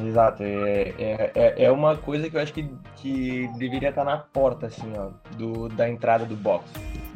Exato, 0.00 0.42
é, 0.42 0.94
é, 0.98 1.32
é, 1.34 1.64
é 1.64 1.70
uma 1.70 1.96
coisa 1.96 2.30
que 2.30 2.36
eu 2.36 2.40
acho 2.40 2.52
que, 2.52 2.70
que 2.96 3.48
deveria 3.58 3.88
estar 3.88 4.04
na 4.04 4.16
porta, 4.18 4.66
assim, 4.66 4.92
ó, 4.96 5.10
do, 5.36 5.68
da 5.68 5.88
entrada 5.88 6.24
do 6.24 6.36
box. 6.36 6.64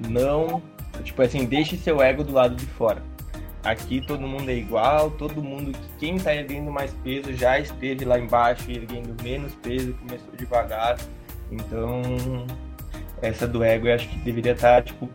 Não, 0.08 0.60
tipo 1.04 1.22
assim, 1.22 1.44
deixe 1.44 1.76
seu 1.76 2.02
ego 2.02 2.24
do 2.24 2.32
lado 2.32 2.56
de 2.56 2.66
fora. 2.66 3.02
Aqui 3.62 4.04
todo 4.04 4.26
mundo 4.26 4.50
é 4.50 4.54
igual, 4.54 5.10
todo 5.12 5.40
mundo, 5.40 5.72
quem 5.98 6.18
tá 6.18 6.34
erguendo 6.34 6.70
mais 6.72 6.92
peso 7.04 7.32
já 7.32 7.60
esteve 7.60 8.04
lá 8.04 8.18
embaixo, 8.18 8.68
erguendo 8.68 9.14
menos 9.22 9.54
peso, 9.56 9.94
começou 9.94 10.34
devagar. 10.34 10.98
Então, 11.52 12.02
essa 13.20 13.46
do 13.46 13.62
ego 13.62 13.86
eu 13.86 13.94
acho 13.94 14.08
que 14.08 14.18
deveria 14.18 14.52
estar, 14.52 14.82
tipo, 14.82 15.08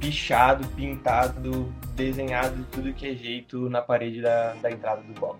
pichado, 0.00 0.66
pintado, 0.68 1.72
desenhado 1.94 2.56
de 2.56 2.64
tudo 2.64 2.92
que 2.92 3.06
é 3.06 3.14
jeito 3.14 3.70
na 3.70 3.80
parede 3.80 4.20
da, 4.20 4.54
da 4.54 4.70
entrada 4.72 5.02
do 5.02 5.12
box 5.20 5.38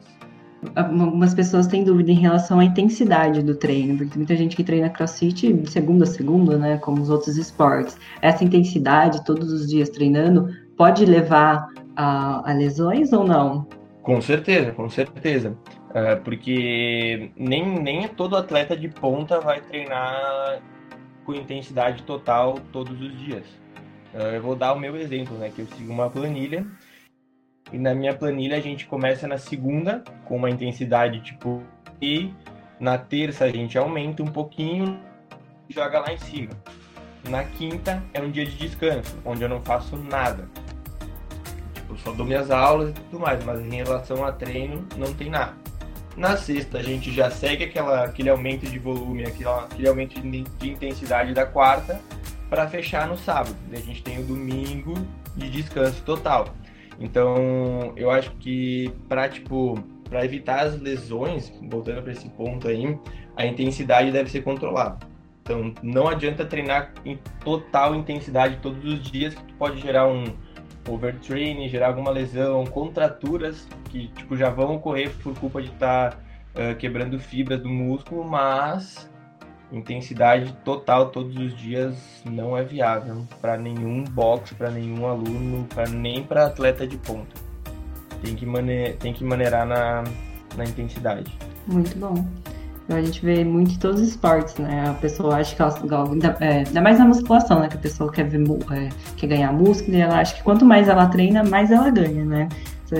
algumas 0.75 1.34
pessoas 1.34 1.66
têm 1.66 1.84
dúvida 1.84 2.10
em 2.10 2.16
relação 2.16 2.58
à 2.58 2.64
intensidade 2.64 3.42
do 3.42 3.54
treino, 3.54 3.96
porque 3.96 4.16
muita 4.16 4.34
gente 4.36 4.56
que 4.56 4.64
treina 4.64 4.88
crossfit 4.88 5.52
de 5.52 5.70
segunda 5.70 6.04
a 6.04 6.06
segunda, 6.06 6.58
né, 6.58 6.78
como 6.78 7.00
os 7.02 7.10
outros 7.10 7.36
esportes, 7.36 7.96
essa 8.22 8.44
intensidade 8.44 9.25
todos 9.25 9.52
os 9.52 9.68
dias 9.68 9.88
treinando 9.88 10.48
pode 10.76 11.04
levar 11.04 11.68
a, 11.94 12.50
a 12.50 12.54
lesões 12.54 13.12
ou 13.12 13.25
não? 13.25 13.66
Com 14.02 14.20
certeza, 14.20 14.72
com 14.72 14.88
certeza. 14.88 15.56
Uh, 15.90 16.22
porque 16.22 17.30
nem, 17.36 17.82
nem 17.82 18.06
todo 18.08 18.36
atleta 18.36 18.76
de 18.76 18.88
ponta 18.88 19.40
vai 19.40 19.60
treinar 19.60 20.60
com 21.25 21.34
intensidade 21.34 22.02
total 22.04 22.58
todos 22.72 23.00
os 23.00 23.18
dias. 23.18 23.44
Eu 24.14 24.40
vou 24.40 24.56
dar 24.56 24.72
o 24.72 24.78
meu 24.78 24.96
exemplo, 24.96 25.36
né? 25.36 25.50
Que 25.54 25.60
eu 25.60 25.66
sigo 25.76 25.92
uma 25.92 26.08
planilha 26.08 26.64
e 27.73 27.78
na 27.78 27.94
minha 27.94 28.14
planilha 28.14 28.56
a 28.56 28.61
gente 28.61 28.87
começa 28.87 29.26
na 29.26 29.38
segunda 29.38 30.02
com 30.25 30.37
uma 30.37 30.50
intensidade 30.50 31.20
tipo 31.20 31.62
e 32.00 32.32
na 32.78 32.99
terça 32.99 33.44
a 33.44 33.50
gente 33.50 33.76
aumenta 33.76 34.23
um 34.23 34.26
pouquinho 34.26 35.00
e 35.68 35.75
joga 35.75 36.00
lá 36.00 36.12
em 36.12 36.18
cima. 36.18 36.50
Na 37.28 37.42
quinta 37.42 38.02
é 38.14 38.20
um 38.20 38.30
dia 38.30 38.44
de 38.44 38.56
descanso, 38.56 39.16
onde 39.25 39.42
eu 39.42 39.49
não 39.49 39.61
faço 39.61 39.96
nada. 39.96 40.49
Tipo, 41.75 41.96
só 41.99 42.12
dou 42.12 42.25
minhas 42.25 42.50
aulas 42.50 42.90
e 42.90 42.92
tudo 42.92 43.18
mais, 43.18 43.42
mas 43.44 43.61
em 43.61 43.76
relação 43.76 44.25
a 44.25 44.30
treino 44.30 44.87
não 44.96 45.12
tem 45.12 45.30
nada. 45.30 45.54
Na 46.16 46.37
sexta 46.37 46.78
a 46.78 46.82
gente 46.82 47.12
já 47.12 47.30
segue 47.30 47.64
aquela, 47.64 48.04
aquele 48.04 48.30
aumento 48.30 48.66
de 48.66 48.78
volume, 48.78 49.25
aquele, 49.25 49.49
aquele 49.49 49.88
aumento 49.88 50.20
de, 50.20 50.42
de 50.42 50.70
intensidade 50.70 51.35
da 51.35 51.44
quarta 51.44 52.00
para 52.49 52.68
fechar 52.68 53.08
no 53.08 53.18
sábado. 53.18 53.56
A 53.73 53.76
gente 53.76 54.02
tem 54.02 54.20
o 54.20 54.25
domingo 54.25 54.94
de 55.37 55.50
descanso 55.50 56.02
total. 56.02 56.49
Então, 56.99 57.93
eu 57.97 58.11
acho 58.11 58.31
que 58.33 58.93
para 59.09 59.29
tipo, 59.29 59.79
para 60.09 60.25
evitar 60.25 60.61
as 60.61 60.81
lesões, 60.81 61.53
voltando 61.69 62.03
para 62.03 62.12
esse 62.12 62.29
ponto 62.31 62.69
aí, 62.69 62.99
a 63.37 63.45
intensidade 63.47 64.11
deve 64.11 64.31
ser 64.31 64.43
controlada. 64.43 64.99
Então, 65.43 65.73
não 65.83 66.09
adianta 66.09 66.45
treinar 66.45 66.93
em 67.05 67.19
total 67.45 67.95
intensidade 67.95 68.59
todos 68.61 68.85
os 68.85 69.00
dias, 69.03 69.35
que 69.35 69.53
pode 69.55 69.81
gerar 69.81 70.09
um 70.09 70.25
overtraining, 70.88 71.69
gerar 71.69 71.88
alguma 71.88 72.11
lesão, 72.11 72.65
contraturas 72.67 73.69
que 73.91 74.09
tipo 74.09 74.37
já 74.37 74.50
vão 74.50 74.76
ocorrer 74.76 75.11
por 75.23 75.38
culpa 75.38 75.61
de 75.61 75.69
estar 75.69 76.12
tá, 76.12 76.19
uh, 76.55 76.76
quebrando 76.76 77.19
fibras 77.19 77.61
do 77.61 77.69
músculo, 77.69 78.25
mas 78.25 79.11
intensidade 79.78 80.52
total 80.64 81.11
todos 81.11 81.37
os 81.37 81.56
dias 81.56 81.97
não 82.25 82.56
é 82.56 82.62
viável 82.62 83.26
para 83.40 83.56
nenhum 83.56 84.04
boxe, 84.04 84.54
para 84.54 84.71
nenhum 84.71 85.06
aluno, 85.06 85.66
pra, 85.73 85.87
nem 85.87 86.23
para 86.23 86.47
atleta 86.47 86.87
de 86.87 86.97
ponta. 86.97 87.35
Tem 88.23 88.35
que, 88.35 88.47
mane 88.47 88.95
tem 88.95 89.12
que 89.12 89.23
maneirar 89.23 89.66
na, 89.66 90.04
na 90.56 90.64
intensidade. 90.64 91.37
Muito 91.66 91.97
bom. 91.99 92.25
A 92.88 93.02
gente 93.02 93.25
vê 93.25 93.45
muito 93.45 93.73
em 93.73 93.78
todos 93.78 94.00
os 94.00 94.09
esportes, 94.11 94.56
né? 94.59 94.88
A 94.88 94.95
pessoa 94.95 95.37
acha 95.37 95.56
que 95.56 95.61
ela, 95.61 96.09
ainda, 96.09 96.37
é, 96.40 96.59
ainda 96.59 96.80
mais 96.80 96.99
na 96.99 97.04
musculação, 97.04 97.59
né? 97.59 97.68
Que 97.68 97.76
a 97.76 97.80
pessoa 97.80 98.12
quer, 98.12 98.28
ver, 98.28 98.40
é, 98.73 98.88
quer 99.16 99.26
ganhar 99.26 99.52
músculo 99.52 99.97
e 99.97 100.00
ela 100.00 100.21
acha 100.21 100.37
que 100.37 100.42
quanto 100.45 100.64
mais 100.64 100.88
ela 100.88 101.06
treina, 101.09 101.42
mais 101.42 101.73
ela 101.73 101.90
ganha, 101.90 102.25
né? 102.25 102.49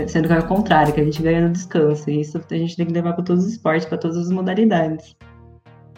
Sendo 0.09 0.27
que 0.27 0.35
é 0.35 0.39
o 0.41 0.47
contrário, 0.49 0.93
que 0.93 1.01
a 1.01 1.05
gente 1.05 1.23
ganha 1.23 1.41
no 1.41 1.53
descanso. 1.53 2.11
E 2.11 2.21
isso 2.21 2.37
a 2.51 2.55
gente 2.55 2.77
tem 2.77 2.87
que 2.87 2.93
levar 2.93 3.13
para 3.13 3.23
todos 3.23 3.45
os 3.45 3.53
esportes, 3.53 3.87
para 3.87 3.97
todas 3.97 4.17
as 4.17 4.31
modalidades. 4.31 5.17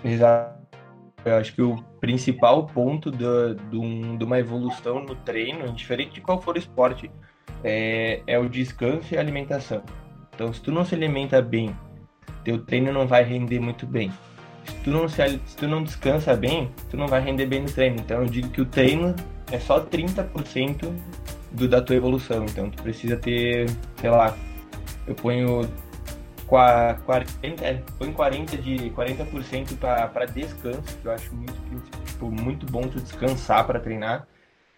Exato. 0.04 0.57
Eu 1.25 1.37
acho 1.37 1.52
que 1.52 1.62
o 1.62 1.82
principal 2.00 2.66
ponto 2.66 3.10
de, 3.10 3.18
de, 3.70 4.16
de 4.16 4.25
uma 4.25 4.38
evolução 4.38 5.02
no 5.02 5.14
treino, 5.14 5.66
indiferente 5.66 6.14
de 6.14 6.20
qual 6.20 6.40
for 6.40 6.54
o 6.54 6.58
esporte, 6.58 7.10
é, 7.64 8.22
é 8.26 8.38
o 8.38 8.48
descanso 8.48 9.14
e 9.14 9.16
a 9.16 9.20
alimentação. 9.20 9.82
Então, 10.34 10.52
se 10.52 10.60
tu 10.60 10.70
não 10.70 10.84
se 10.84 10.94
alimenta 10.94 11.42
bem, 11.42 11.75
teu 12.44 12.58
treino 12.64 12.92
não 12.92 13.06
vai 13.06 13.25
render 13.25 13.60
muito 13.60 13.87
bem. 13.87 14.12
Se 14.64 14.75
tu 14.84 14.90
não, 14.90 15.08
se, 15.08 15.40
se 15.44 15.56
tu 15.56 15.66
não 15.66 15.82
descansa 15.82 16.37
bem, 16.37 16.70
tu 16.90 16.96
não 16.96 17.08
vai 17.08 17.20
render 17.20 17.46
bem 17.46 17.62
no 17.62 17.70
treino. 17.70 17.96
Então, 17.98 18.22
eu 18.22 18.26
digo 18.26 18.48
que 18.50 18.60
o 18.60 18.66
treino 18.66 19.14
é 19.50 19.58
só 19.58 19.84
30% 19.84 20.92
do, 21.52 21.68
da 21.68 21.82
tua 21.82 21.96
evolução. 21.96 22.44
Então, 22.44 22.70
tu 22.70 22.82
precisa 22.82 23.16
ter, 23.16 23.68
sei 23.96 24.10
lá, 24.10 24.37
eu 25.06 25.14
ponho 25.14 25.68
40, 26.49 27.62
é, 27.62 27.83
põe 27.99 28.11
40 28.11 28.57
de 28.57 28.90
40% 28.90 29.76
para 29.76 30.25
descanso, 30.25 30.97
que 31.00 31.07
eu 31.07 31.12
acho 31.12 31.35
muito, 31.35 31.55
tipo, 32.07 32.31
muito 32.31 32.67
bom 32.67 32.83
tu 32.83 32.99
descansar 33.00 33.67
para 33.67 33.78
treinar, 33.78 34.26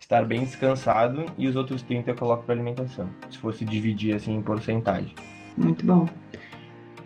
estar 0.01 0.25
bem 0.25 0.41
descansado, 0.41 1.25
e 1.39 1.47
os 1.47 1.55
outros 1.55 1.83
30 1.83 2.11
eu 2.11 2.15
coloco 2.17 2.43
para 2.43 2.55
alimentação, 2.55 3.09
se 3.31 3.39
fosse 3.39 3.65
dividir 3.65 4.17
assim 4.17 4.35
em 4.35 4.43
porcentagem. 4.43 5.15
Muito 5.57 5.87
bom. 5.87 6.09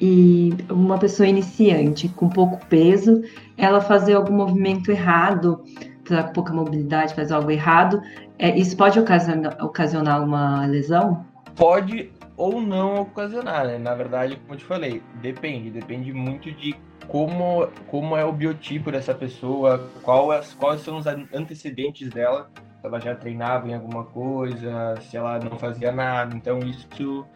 E 0.01 0.55
uma 0.71 0.99
pessoa 0.99 1.29
iniciante 1.29 2.09
com 2.09 2.29
pouco 2.29 2.65
peso, 2.67 3.23
ela 3.57 3.81
fazer 3.81 4.15
algum 4.15 4.35
movimento 4.35 4.91
errado, 4.91 5.63
com 6.09 6.33
pouca 6.33 6.53
mobilidade, 6.53 7.15
fazer 7.15 7.35
algo 7.35 7.51
errado, 7.51 8.01
é, 8.39 8.59
isso 8.59 8.77
pode 8.77 8.99
ocasionar, 8.99 9.57
ocasionar 9.63 10.25
uma 10.25 10.67
lesão? 10.67 11.25
Pode 11.55 12.11
ou 12.37 12.61
não 12.61 13.01
ocasionar, 13.03 13.67
né? 13.67 13.79
Na 13.79 13.95
verdade, 13.95 14.37
como 14.37 14.55
eu 14.55 14.59
te 14.59 14.65
falei, 14.65 15.03
depende, 15.21 15.71
depende 15.71 16.13
muito 16.13 16.51
de 16.51 16.75
como, 17.07 17.69
como 17.89 18.17
é 18.17 18.25
o 18.25 18.33
biotipo 18.33 18.91
dessa 18.91 19.15
pessoa, 19.15 19.91
é, 20.03 20.55
quais 20.57 20.81
são 20.81 20.99
os 20.99 21.07
antecedentes 21.07 22.11
dela, 22.11 22.51
se 22.81 22.87
ela 22.87 23.01
já 23.01 23.15
treinava 23.15 23.69
em 23.69 23.75
alguma 23.75 24.05
coisa, 24.05 24.95
se 25.03 25.17
ela 25.17 25.39
não 25.39 25.59
fazia 25.59 25.93
nada. 25.93 26.35
Então 26.35 26.59
isso 26.59 27.27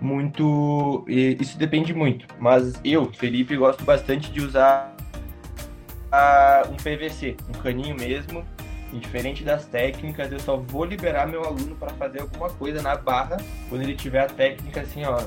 muito, 0.00 1.04
isso 1.06 1.56
depende 1.56 1.94
muito. 1.94 2.26
Mas 2.38 2.80
eu, 2.84 3.12
Felipe, 3.12 3.56
gosto 3.56 3.84
bastante 3.84 4.30
de 4.32 4.40
usar 4.40 4.94
um 6.70 6.76
PVC, 6.76 7.36
um 7.48 7.62
caninho 7.62 7.94
mesmo, 7.94 8.44
Diferente 8.92 9.42
das 9.42 9.64
técnicas, 9.64 10.30
eu 10.30 10.38
só 10.38 10.56
vou 10.56 10.84
liberar 10.84 11.26
meu 11.26 11.44
aluno 11.44 11.74
para 11.76 11.90
fazer 11.90 12.20
alguma 12.20 12.50
coisa 12.50 12.82
na 12.82 12.94
barra 12.94 13.38
quando 13.68 13.82
ele 13.82 13.94
tiver 13.94 14.20
a 14.20 14.26
técnica 14.26 14.82
assim, 14.82 15.04
ó, 15.04 15.22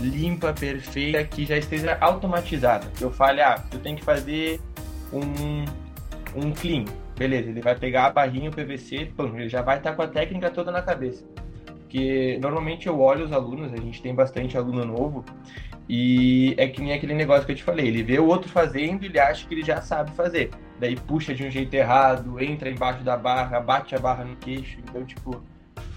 limpa, 0.00 0.52
perfeita, 0.52 1.24
que 1.24 1.44
já 1.44 1.56
esteja 1.56 1.98
automatizada. 2.00 2.86
Eu 3.00 3.10
falo, 3.10 3.40
ah, 3.40 3.64
eu 3.72 3.78
tenho 3.80 3.96
que 3.96 4.04
fazer 4.04 4.60
um, 5.12 5.64
um 6.36 6.52
clean. 6.52 6.84
Beleza, 7.16 7.50
ele 7.50 7.60
vai 7.60 7.74
pegar 7.74 8.06
a 8.06 8.10
barrinha, 8.10 8.48
o 8.48 8.52
PVC, 8.52 9.12
pum, 9.16 9.36
ele 9.38 9.48
já 9.48 9.60
vai 9.60 9.78
estar 9.78 9.90
tá 9.90 9.96
com 9.96 10.02
a 10.02 10.08
técnica 10.08 10.50
toda 10.50 10.70
na 10.70 10.80
cabeça. 10.80 11.24
Porque 11.80 12.38
normalmente 12.40 12.86
eu 12.86 12.98
olho 13.00 13.24
os 13.24 13.32
alunos, 13.32 13.72
a 13.72 13.76
gente 13.76 14.00
tem 14.00 14.14
bastante 14.14 14.56
aluno 14.56 14.84
novo, 14.84 15.24
e 15.88 16.54
é 16.56 16.68
que 16.68 16.80
nem 16.80 16.92
aquele 16.92 17.14
negócio 17.14 17.44
que 17.44 17.52
eu 17.52 17.56
te 17.56 17.64
falei, 17.64 17.88
ele 17.88 18.02
vê 18.02 18.18
o 18.20 18.26
outro 18.26 18.48
fazendo 18.48 19.02
e 19.02 19.06
ele 19.06 19.18
acha 19.18 19.46
que 19.46 19.52
ele 19.52 19.64
já 19.64 19.82
sabe 19.82 20.12
fazer. 20.12 20.50
Daí 20.80 20.96
puxa 20.96 21.34
de 21.34 21.46
um 21.46 21.50
jeito 21.50 21.74
errado, 21.74 22.40
entra 22.42 22.70
embaixo 22.70 23.04
da 23.04 23.14
barra, 23.14 23.60
bate 23.60 23.94
a 23.94 23.98
barra 23.98 24.24
no 24.24 24.34
queixo. 24.36 24.78
Então, 24.82 25.04
tipo, 25.04 25.42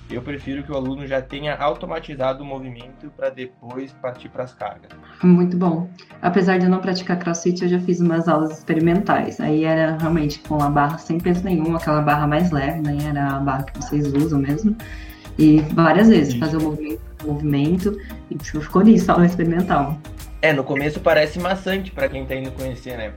eu 0.10 0.22
prefiro 0.22 0.62
que 0.62 0.72
o 0.74 0.76
aluno 0.76 1.08
já 1.08 1.22
tenha 1.22 1.56
automatizado 1.56 2.44
o 2.44 2.46
movimento 2.46 3.10
para 3.16 3.30
depois 3.30 3.94
partir 3.94 4.28
para 4.28 4.44
as 4.44 4.54
cargas. 4.54 4.92
Muito 5.24 5.56
bom. 5.56 5.90
Apesar 6.22 6.60
de 6.60 6.66
eu 6.66 6.70
não 6.70 6.80
praticar 6.80 7.18
crossfit, 7.18 7.64
eu 7.64 7.70
já 7.70 7.80
fiz 7.80 8.02
umas 8.02 8.28
aulas 8.28 8.58
experimentais. 8.58 9.40
Aí 9.40 9.64
era 9.64 9.98
realmente 9.98 10.40
com 10.40 10.62
a 10.62 10.70
barra 10.70 10.98
sem 10.98 11.18
peso 11.18 11.46
nenhum, 11.46 11.78
aquela 11.78 12.02
barra 12.02 12.28
mais 12.28 12.52
leve, 12.52 12.82
né? 12.82 12.98
Era 13.08 13.38
a 13.38 13.40
barra 13.40 13.64
que 13.64 13.80
vocês 13.80 14.12
usam 14.14 14.40
mesmo. 14.40 14.76
E 15.40 15.62
várias 15.74 16.10
vezes, 16.10 16.34
fazer 16.36 16.58
o 16.58 16.62
movimento, 16.62 17.02
movimento, 17.24 17.98
e 18.30 18.36
tipo, 18.36 18.60
ficou 18.60 18.84
nisso, 18.84 19.10
aula 19.10 19.26
experimental. 19.26 19.98
É, 20.42 20.52
no 20.52 20.64
começo 20.64 21.00
parece 21.00 21.40
maçante 21.40 21.90
para 21.90 22.10
quem 22.10 22.26
tá 22.26 22.36
indo 22.36 22.52
conhecer, 22.52 22.98
né? 22.98 23.14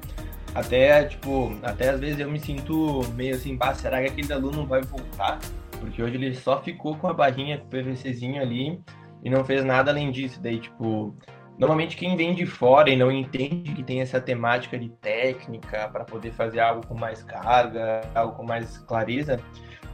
Até, 0.57 1.05
tipo, 1.05 1.55
até 1.63 1.91
às 1.91 2.01
vezes 2.01 2.19
eu 2.19 2.31
me 2.31 2.41
sinto 2.41 3.03
meio 3.13 3.35
assim, 3.35 3.55
bah, 3.55 3.75
será 3.75 4.01
que 4.01 4.09
aquele 4.09 4.33
aluno 4.33 4.67
vai 4.67 4.81
voltar? 4.81 5.39
Porque 5.79 6.03
hoje 6.03 6.15
ele 6.15 6.35
só 6.35 6.63
ficou 6.63 6.97
com 6.97 7.09
a 7.09 7.13
barrinha, 7.13 7.59
com 7.59 7.67
o 7.67 7.69
PVCzinho 7.69 8.41
ali 8.41 8.81
e 9.23 9.29
não 9.29 9.45
fez 9.45 9.63
nada 9.63 9.91
além 9.91 10.11
disso. 10.11 10.41
Daí, 10.41 10.59
tipo, 10.59 11.15
normalmente 11.59 11.95
quem 11.95 12.17
vem 12.17 12.35
de 12.35 12.47
fora 12.47 12.89
e 12.89 12.97
não 12.97 13.13
entende 13.13 13.75
que 13.75 13.83
tem 13.83 14.01
essa 14.01 14.19
temática 14.19 14.79
de 14.79 14.89
técnica 14.89 15.91
para 15.91 16.05
poder 16.05 16.33
fazer 16.33 16.61
algo 16.61 16.87
com 16.87 16.95
mais 16.95 17.23
carga, 17.23 18.01
algo 18.15 18.35
com 18.35 18.43
mais 18.43 18.79
clareza, 18.79 19.39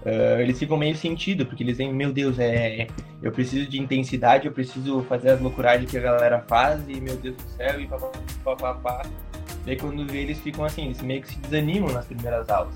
uh, 0.07 0.41
eles 0.41 0.61
ficam 0.61 0.77
meio 0.77 0.95
sentido, 0.95 1.45
porque 1.45 1.65
eles 1.65 1.77
veem, 1.77 1.93
meu 1.93 2.13
Deus, 2.13 2.39
é, 2.39 2.87
eu 3.21 3.33
preciso 3.33 3.69
de 3.69 3.81
intensidade, 3.81 4.47
eu 4.47 4.53
preciso 4.53 5.03
fazer 5.09 5.31
as 5.31 5.41
loucuragens 5.41 5.91
que 5.91 5.99
a 5.99 6.03
galera 6.03 6.41
faz, 6.47 6.89
e 6.89 7.01
meu 7.01 7.17
Deus 7.17 7.35
do 7.35 7.43
céu, 7.49 7.81
e 7.81 7.89
papapá. 8.45 9.03
Daí 9.65 9.77
quando 9.77 10.07
vê, 10.07 10.23
eles 10.23 10.39
ficam 10.39 10.65
assim, 10.65 10.87
eles 10.87 11.01
meio 11.03 11.23
que 11.23 11.29
se 11.29 11.39
desanimam 11.39 11.93
nas 11.93 12.07
primeiras 12.07 12.49
aulas. 12.49 12.75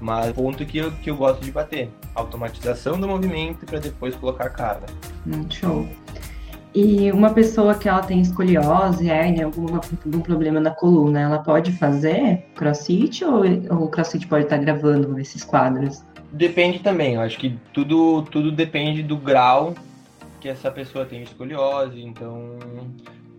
Mas 0.00 0.32
ponto 0.32 0.64
que 0.66 0.78
eu, 0.78 0.92
que 0.92 1.10
eu 1.10 1.16
gosto 1.16 1.42
de 1.42 1.50
bater, 1.50 1.90
automatização 2.14 3.00
do 3.00 3.08
movimento 3.08 3.64
para 3.64 3.78
depois 3.78 4.14
colocar 4.14 4.50
carga. 4.50 4.86
Hum, 5.26 5.50
show. 5.50 5.88
E 6.74 7.10
uma 7.10 7.30
pessoa 7.30 7.74
que 7.74 7.88
ela 7.88 8.02
tem 8.02 8.20
escoliose, 8.20 9.08
hérnia, 9.08 9.46
algum, 9.46 9.76
algum 9.76 10.20
problema 10.20 10.60
na 10.60 10.70
coluna, 10.70 11.20
ela 11.20 11.38
pode 11.38 11.72
fazer 11.72 12.44
crossfit 12.54 13.24
ou, 13.24 13.44
ou 13.70 13.84
o 13.84 13.88
crossfit 13.88 14.26
pode 14.26 14.44
estar 14.44 14.58
gravando 14.58 15.18
esses 15.18 15.42
quadros? 15.42 16.04
Depende 16.32 16.80
também, 16.80 17.14
eu 17.14 17.22
acho 17.22 17.38
que 17.38 17.58
tudo, 17.72 18.20
tudo 18.24 18.52
depende 18.52 19.02
do 19.02 19.16
grau 19.16 19.74
que 20.38 20.50
essa 20.50 20.70
pessoa 20.70 21.06
tem 21.06 21.22
escoliose, 21.22 21.98
então 22.02 22.58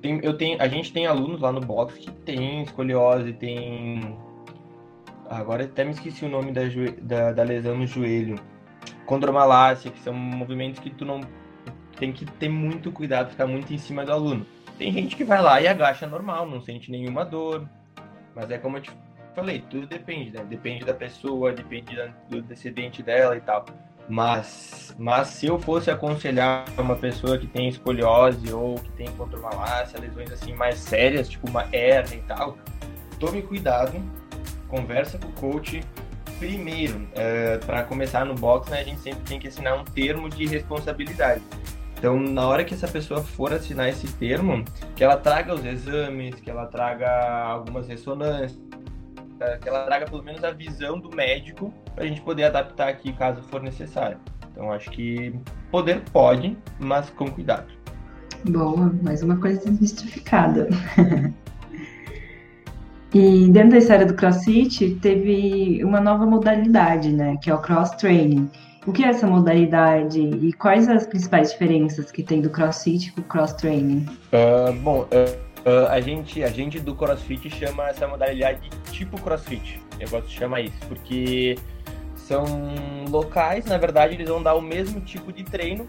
tem, 0.08 0.20
eu 0.24 0.34
tenho, 0.38 0.62
a 0.62 0.67
gente 0.67 0.93
tem 0.93 1.06
alunos 1.06 1.41
lá 1.41 1.52
no 1.52 1.60
box 1.60 1.98
que 1.98 2.10
tem 2.10 2.63
escoliose, 2.63 3.34
tem 3.34 4.17
agora 5.30 5.65
até 5.65 5.84
me 5.84 5.91
esqueci 5.91 6.24
o 6.24 6.30
nome 6.30 6.54
da, 6.54 6.62
da, 7.02 7.34
da 7.34 7.43
lesão 7.43 7.78
no 7.78 7.86
joelho, 7.86 8.39
condromalácia, 9.06 9.91
que 9.91 10.00
são 10.00 10.13
movimentos 10.13 10.80
que 10.80 10.89
tu 10.89 11.04
não 11.04 11.20
tem 12.00 12.13
que 12.13 12.26
ter 12.26 12.48
muito 12.48 12.91
cuidado, 12.91 13.32
ficar 13.32 13.48
muito 13.48 13.74
em 13.74 13.78
cima 13.78 14.06
do 14.06 14.13
aluno. 14.13 14.46
Tem 14.78 14.91
gente 14.93 15.15
que 15.15 15.26
vai 15.26 15.41
lá 15.41 15.60
e 15.60 15.67
agacha 15.67 16.08
normal, 16.08 16.48
não 16.48 16.62
sente 16.62 16.89
nenhuma 16.89 17.26
dor, 17.26 17.67
mas 18.34 18.50
é 18.50 18.58
como 18.58 18.78
eu 18.78 18.82
te 18.82 18.91
falei, 19.36 19.62
tudo 19.70 19.88
depende, 19.88 20.32
né? 20.32 20.46
Depende 20.46 20.86
da 20.86 20.93
pessoa, 20.93 21.52
depende 21.52 21.98
do 22.30 22.41
descendente 22.41 23.04
dela 23.04 23.36
e 23.36 23.41
tal. 23.41 23.65
Mas, 24.10 24.96
mas 24.98 25.28
se 25.28 25.48
eu 25.48 25.60
fosse 25.60 25.91
aconselhar 25.91 26.65
uma 26.78 26.96
pessoa 26.96 27.38
que 27.38 27.46
tem 27.46 27.67
escoliose 27.67 28.54
ou 28.54 28.76
que 28.76 28.89
tem 28.91 29.08
contromalácia, 29.12 30.00
lesões 30.00 30.32
assim 30.32 30.54
mais 30.54 30.80
sérias, 30.80 31.28
tipo 31.28 31.50
uma 31.50 31.63
hernia 31.74 32.17
e 32.17 32.22
tal, 32.22 32.58
tome 33.20 33.41
cuidado, 33.41 34.02
conversa 34.67 35.17
com 35.17 35.28
o 35.28 35.34
coach. 35.34 35.82
Primeiro, 36.39 37.08
é, 37.15 37.58
para 37.58 37.84
começar 37.84 38.24
no 38.24 38.36
box, 38.36 38.70
né, 38.70 38.82
a 38.82 38.84
gente 38.84 39.00
sempre 39.00 39.22
tem 39.22 39.39
que 39.39 39.48
assinar 39.48 39.78
um 39.78 39.84
termo 39.84 40.30
de 40.30 40.46
responsabilidade. 40.46 41.41
Então, 41.98 42.20
na 42.20 42.48
hora 42.48 42.63
que 42.63 42.76
essa 42.76 42.88
pessoa 42.88 43.24
for 43.24 43.52
assinar 43.52 43.89
esse 43.89 44.08
termo, 44.13 44.63
que 44.96 45.04
ela 45.04 45.17
traga 45.17 45.56
os 45.56 45.65
exames, 45.65 46.36
que 46.36 46.50
ela 46.50 46.67
traga 46.67 47.10
algumas 47.43 47.88
ressonâncias, 47.88 48.60
que 49.62 49.69
ela 49.69 49.86
traga 49.86 50.06
pelo 50.06 50.23
menos 50.23 50.43
a 50.43 50.52
visão 50.52 51.00
do 51.00 51.15
médico 51.15 51.73
para 51.93 52.04
a 52.04 52.08
gente 52.08 52.21
poder 52.21 52.45
adaptar 52.45 52.89
aqui 52.89 53.13
caso 53.13 53.41
for 53.43 53.62
necessário. 53.62 54.17
Então 54.52 54.71
acho 54.71 54.89
que 54.89 55.34
poder 55.71 56.02
pode, 56.12 56.58
mas 56.80 57.10
com 57.12 57.30
cuidado. 57.30 57.71
Boa, 58.50 58.91
mais 59.04 59.21
uma 59.21 59.38
coisa 59.38 59.60
desmistificada. 59.60 60.67
e 63.13 63.50
dentro 63.50 63.71
da 63.71 63.78
história 63.78 64.06
do 64.06 64.15
CrossFit 64.15 64.95
teve 64.95 65.84
uma 65.84 66.02
nova 66.02 66.26
modalidade, 66.26 67.12
né, 67.12 67.38
que 67.41 67.50
é 67.50 67.54
o 67.54 67.60
cross 67.60 67.91
training. 67.91 68.50
O 68.86 68.91
que 68.93 69.04
é 69.04 69.10
essa 69.10 69.28
modalidade 69.28 70.19
e 70.19 70.54
quais 70.54 70.88
as 70.88 71.06
principais 71.06 71.52
diferenças 71.52 72.10
que 72.10 72.23
tem 72.23 72.41
do 72.41 72.50
CrossFit 72.50 73.12
com 73.12 73.21
o 73.21 73.23
cross 73.26 73.54
training? 73.54 74.06
Uh, 74.32 74.73
bom, 74.82 75.02
uh 75.02 75.46
Uh, 75.67 75.86
a, 75.89 75.99
gente, 75.99 76.41
a 76.45 76.47
gente 76.47 76.80
do 76.80 76.95
CrossFit 76.95 77.49
chama 77.49 77.89
essa 77.89 78.08
modalidade 78.08 78.69
de 78.69 78.91
tipo 78.93 79.21
CrossFit. 79.21 79.82
Eu 79.99 80.08
gosto 80.08 80.27
de 80.27 80.34
chamar 80.34 80.62
isso, 80.62 80.80
porque 80.88 81.58
são 82.15 82.45
locais, 83.10 83.65
na 83.65 83.77
verdade, 83.77 84.13
eles 84.13 84.30
vão 84.30 84.41
dar 84.41 84.53
o 84.56 84.62
mesmo 84.62 85.01
tipo 85.01 85.34
de 85.34 85.43
treino. 85.43 85.86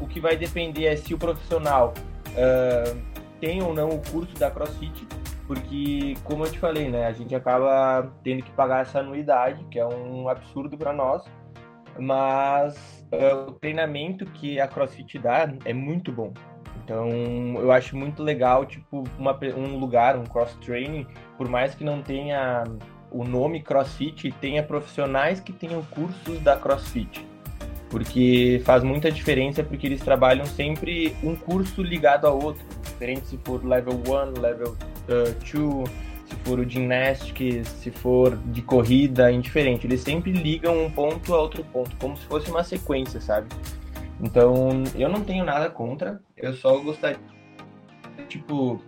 O 0.00 0.06
que 0.06 0.20
vai 0.20 0.36
depender 0.36 0.84
é 0.84 0.94
se 0.94 1.12
o 1.12 1.18
profissional 1.18 1.94
uh, 2.28 2.96
tem 3.40 3.60
ou 3.60 3.74
não 3.74 3.88
o 3.88 4.00
curso 4.08 4.32
da 4.36 4.52
CrossFit, 4.52 5.04
porque, 5.48 6.14
como 6.22 6.44
eu 6.44 6.52
te 6.52 6.60
falei, 6.60 6.88
né, 6.88 7.08
a 7.08 7.12
gente 7.12 7.34
acaba 7.34 8.12
tendo 8.22 8.44
que 8.44 8.52
pagar 8.52 8.82
essa 8.82 9.00
anuidade, 9.00 9.64
que 9.68 9.80
é 9.80 9.86
um 9.86 10.28
absurdo 10.28 10.78
para 10.78 10.92
nós, 10.92 11.24
mas 11.98 13.04
uh, 13.12 13.48
o 13.48 13.52
treinamento 13.54 14.24
que 14.26 14.60
a 14.60 14.68
CrossFit 14.68 15.18
dá 15.18 15.52
é 15.64 15.72
muito 15.72 16.12
bom. 16.12 16.32
Então, 16.86 17.10
eu 17.58 17.72
acho 17.72 17.96
muito 17.96 18.22
legal, 18.22 18.64
tipo, 18.64 19.02
uma, 19.18 19.36
um 19.56 19.76
lugar, 19.76 20.16
um 20.16 20.22
cross-training, 20.22 21.04
por 21.36 21.48
mais 21.48 21.74
que 21.74 21.82
não 21.82 22.00
tenha 22.00 22.62
o 23.10 23.24
nome 23.24 23.60
CrossFit, 23.60 24.30
tenha 24.40 24.62
profissionais 24.62 25.40
que 25.40 25.52
tenham 25.52 25.82
cursos 25.82 26.38
da 26.42 26.56
CrossFit. 26.56 27.26
Porque 27.90 28.62
faz 28.64 28.84
muita 28.84 29.10
diferença, 29.10 29.64
porque 29.64 29.84
eles 29.84 30.00
trabalham 30.00 30.46
sempre 30.46 31.16
um 31.24 31.34
curso 31.34 31.82
ligado 31.82 32.24
ao 32.24 32.40
outro. 32.40 32.64
Diferente 32.84 33.26
se 33.26 33.38
for 33.38 33.64
level 33.64 34.00
1, 34.06 34.40
level 34.40 34.76
2, 35.08 35.28
uh, 35.28 35.88
se 36.24 36.36
for 36.44 36.60
o 36.60 36.64
gymnastics, 36.64 37.66
se 37.66 37.90
for 37.90 38.36
de 38.36 38.62
corrida, 38.62 39.32
indiferente. 39.32 39.88
Eles 39.88 40.02
sempre 40.02 40.30
ligam 40.30 40.84
um 40.84 40.90
ponto 40.90 41.34
a 41.34 41.40
outro 41.40 41.64
ponto, 41.64 41.96
como 41.96 42.16
se 42.16 42.24
fosse 42.26 42.48
uma 42.48 42.62
sequência, 42.62 43.20
sabe? 43.20 43.48
Então, 44.20 44.84
eu 44.94 45.08
não 45.08 45.22
tenho 45.22 45.44
nada 45.44 45.68
contra, 45.68 46.20
eu 46.36 46.54
só 46.54 46.78
gostaria, 46.78 47.18
tipo, 48.28 48.80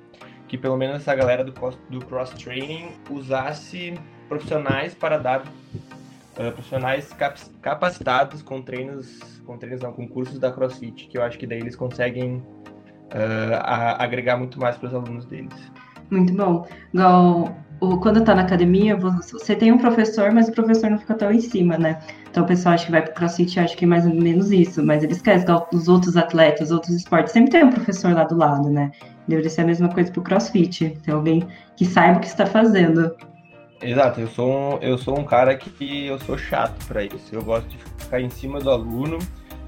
que 0.47 0.57
pelo 0.57 0.77
menos 0.77 0.97
essa 0.97 1.15
galera 1.15 1.45
do, 1.45 1.53
do 1.91 2.05
cross-training 2.07 2.93
usasse 3.11 3.95
profissionais 4.29 4.95
para 4.95 5.19
dar 5.19 5.43
uh, 5.43 6.53
profissionais 6.53 7.13
cap 7.13 7.39
capacitados 7.61 8.43
com 8.43 8.63
treinos, 8.63 9.41
com 9.45 9.59
treinos 9.59 9.83
não, 9.83 9.93
com 9.93 10.09
cursos 10.09 10.39
da 10.39 10.51
CrossFit, 10.51 11.07
que 11.09 11.19
eu 11.19 11.23
acho 11.23 11.39
que 11.39 11.47
daí 11.47 11.59
eles 11.59 11.77
conseguem 11.77 12.37
uh, 12.37 13.55
a, 13.61 14.03
agregar 14.03 14.37
muito 14.39 14.59
mais 14.59 14.77
para 14.77 14.89
os 14.89 14.95
alunos 14.95 15.27
deles. 15.27 15.55
Muito 16.11 16.33
bom. 16.33 16.67
Igual 16.95 17.55
quando 17.79 18.25
tá 18.25 18.35
na 18.35 18.43
academia, 18.43 18.97
você 18.97 19.55
tem 19.55 19.71
um 19.71 19.79
professor, 19.79 20.33
mas 20.33 20.49
o 20.49 20.53
professor 20.53 20.91
não 20.91 20.99
fica 20.99 21.15
tão 21.15 21.33
em 21.33 21.41
cima, 21.41 21.79
né? 21.79 22.01
Então 22.31 22.43
o 22.43 22.47
pessoal 22.47 22.75
acha 22.75 22.87
que 22.87 22.91
vai 22.91 23.03
pro 23.03 23.15
crossfit 23.15 23.59
acha 23.61 23.77
que 23.77 23.85
é 23.85 23.89
mais 23.89 24.05
ou 24.05 24.15
menos 24.15 24.51
isso, 24.51 24.85
mas 24.85 25.05
eles 25.05 25.23
querem 25.23 25.45
os 25.73 25.89
outros 25.89 26.17
atletas, 26.17 26.69
os 26.69 26.73
outros 26.73 26.95
esportes, 26.95 27.33
sempre 27.33 27.51
tem 27.51 27.65
um 27.65 27.71
professor 27.71 28.13
lá 28.13 28.25
do 28.25 28.37
lado, 28.37 28.69
né? 28.69 28.91
Deveria 29.29 29.51
ser 29.51 29.63
a 29.63 29.67
mesma 29.67 29.89
coisa 29.89 30.11
pro 30.11 30.23
crossfit, 30.23 30.99
ter 31.05 31.13
alguém 31.13 31.47
que 31.77 31.85
saiba 31.85 32.19
o 32.19 32.21
que 32.21 32.27
está 32.27 32.47
fazendo. 32.47 33.15
Exato, 33.81 34.21
eu 34.21 34.29
sou 34.29 34.51
um, 34.51 34.79
eu 34.79 34.99
sou 34.99 35.19
um 35.19 35.25
cara 35.25 35.57
que 35.57 36.07
eu 36.07 36.19
sou 36.21 36.37
chato 36.37 36.85
para 36.87 37.05
isso. 37.05 37.33
Eu 37.33 37.43
gosto 37.43 37.69
de 37.69 37.79
ficar 37.99 38.21
em 38.21 38.29
cima 38.29 38.59
do 38.59 38.71
aluno. 38.71 39.19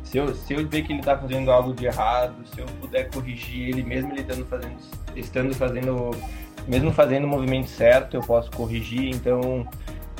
Se 0.02 0.18
eu, 0.18 0.34
se 0.34 0.54
eu 0.54 0.66
ver 0.66 0.82
que 0.82 0.92
ele 0.92 0.98
está 0.98 1.16
fazendo 1.16 1.52
algo 1.52 1.72
de 1.72 1.86
errado, 1.86 2.34
se 2.52 2.60
eu 2.60 2.66
puder 2.80 3.08
corrigir 3.10 3.68
ele, 3.68 3.84
mesmo 3.84 4.10
ele 4.10 4.22
estando 4.22 4.44
fazendo, 4.46 4.76
estando 5.14 5.54
fazendo 5.54 6.10
mesmo 6.66 6.92
fazendo 6.92 7.24
o 7.24 7.28
movimento 7.28 7.68
certo, 7.68 8.14
eu 8.14 8.20
posso 8.20 8.50
corrigir. 8.50 9.14
Então, 9.14 9.66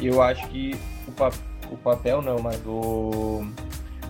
eu 0.00 0.22
acho 0.22 0.46
que 0.48 0.74
o, 1.07 1.12
pa 1.12 1.31
o 1.70 1.76
papel 1.76 2.20
não, 2.20 2.40
mas 2.40 2.61
o, 2.66 3.44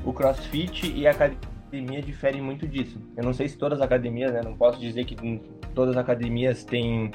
o 0.04 0.12
crossfit 0.12 0.90
e 0.90 1.06
a 1.06 1.10
academia 1.10 2.00
diferem 2.00 2.40
muito 2.40 2.66
disso. 2.66 2.98
Eu 3.16 3.22
não 3.22 3.34
sei 3.34 3.48
se 3.48 3.58
todas 3.58 3.80
as 3.80 3.84
academias, 3.84 4.32
né? 4.32 4.42
Não 4.42 4.56
posso 4.56 4.80
dizer 4.80 5.04
que 5.04 5.40
todas 5.74 5.96
as 5.96 6.00
academias 6.00 6.64
têm 6.64 7.10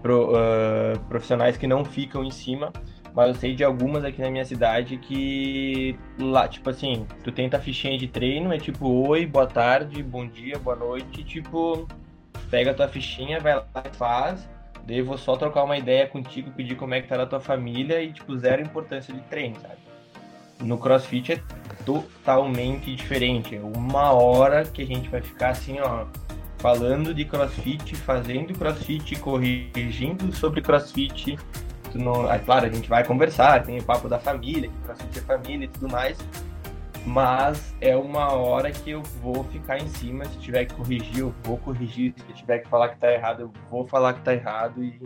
pro, 0.00 0.32
uh, 0.32 0.98
profissionais 1.08 1.56
que 1.56 1.66
não 1.66 1.84
ficam 1.84 2.24
em 2.24 2.30
cima, 2.30 2.72
mas 3.14 3.28
eu 3.28 3.34
sei 3.34 3.54
de 3.54 3.62
algumas 3.62 4.04
aqui 4.04 4.20
na 4.20 4.30
minha 4.30 4.44
cidade 4.44 4.96
que 4.96 5.96
lá, 6.18 6.48
tipo 6.48 6.68
assim, 6.70 7.06
tu 7.22 7.30
tenta 7.30 7.58
a 7.58 7.60
fichinha 7.60 7.96
de 7.98 8.08
treino, 8.08 8.52
é 8.52 8.58
tipo, 8.58 8.88
oi, 9.06 9.26
boa 9.26 9.46
tarde, 9.46 10.02
bom 10.02 10.26
dia, 10.26 10.58
boa 10.58 10.76
noite, 10.76 11.22
tipo, 11.22 11.86
pega 12.52 12.72
a 12.72 12.74
tua 12.74 12.86
fichinha, 12.86 13.40
vai 13.40 13.54
lá 13.54 13.64
e 13.82 13.96
faz, 13.96 14.46
Daí 14.84 15.00
vou 15.00 15.16
só 15.16 15.36
trocar 15.36 15.62
uma 15.62 15.78
ideia 15.78 16.06
contigo, 16.06 16.50
pedir 16.50 16.74
como 16.76 16.92
é 16.94 17.00
que 17.00 17.08
tá 17.08 17.20
a 17.22 17.26
tua 17.26 17.40
família 17.40 18.02
e, 18.02 18.12
tipo, 18.12 18.36
zero 18.36 18.60
importância 18.60 19.14
de 19.14 19.20
treino, 19.22 19.56
sabe? 19.60 19.76
No 20.60 20.76
CrossFit 20.76 21.32
é 21.32 21.40
totalmente 21.84 22.94
diferente. 22.94 23.56
É 23.56 23.60
uma 23.60 24.12
hora 24.12 24.64
que 24.64 24.82
a 24.82 24.86
gente 24.86 25.08
vai 25.08 25.22
ficar 25.22 25.50
assim, 25.50 25.78
ó, 25.80 26.04
falando 26.58 27.14
de 27.14 27.24
CrossFit, 27.24 27.94
fazendo 27.96 28.52
CrossFit, 28.58 29.16
corrigindo 29.16 30.34
sobre 30.34 30.60
CrossFit. 30.60 31.38
Não... 31.94 32.28
Ah, 32.28 32.38
claro, 32.38 32.66
a 32.66 32.68
gente 32.68 32.88
vai 32.88 33.04
conversar, 33.04 33.62
tem 33.62 33.78
o 33.78 33.84
papo 33.84 34.08
da 34.08 34.18
família, 34.18 34.68
que 34.68 34.78
CrossFit 34.84 35.18
é 35.18 35.22
família 35.22 35.64
e 35.64 35.68
tudo 35.68 35.88
mais 35.88 36.18
mas 37.06 37.74
é 37.80 37.96
uma 37.96 38.32
hora 38.32 38.70
que 38.70 38.90
eu 38.90 39.02
vou 39.20 39.44
ficar 39.44 39.78
em 39.78 39.88
cima. 39.88 40.24
Se 40.24 40.38
tiver 40.38 40.66
que 40.66 40.74
corrigir, 40.74 41.18
eu 41.18 41.34
vou 41.42 41.58
corrigir. 41.58 42.14
Se 42.16 42.32
tiver 42.32 42.60
que 42.60 42.68
falar 42.68 42.90
que 42.90 42.98
tá 42.98 43.12
errado, 43.12 43.40
eu 43.40 43.52
vou 43.70 43.86
falar 43.86 44.14
que 44.14 44.20
tá 44.20 44.34
errado. 44.34 44.82
E, 44.82 45.00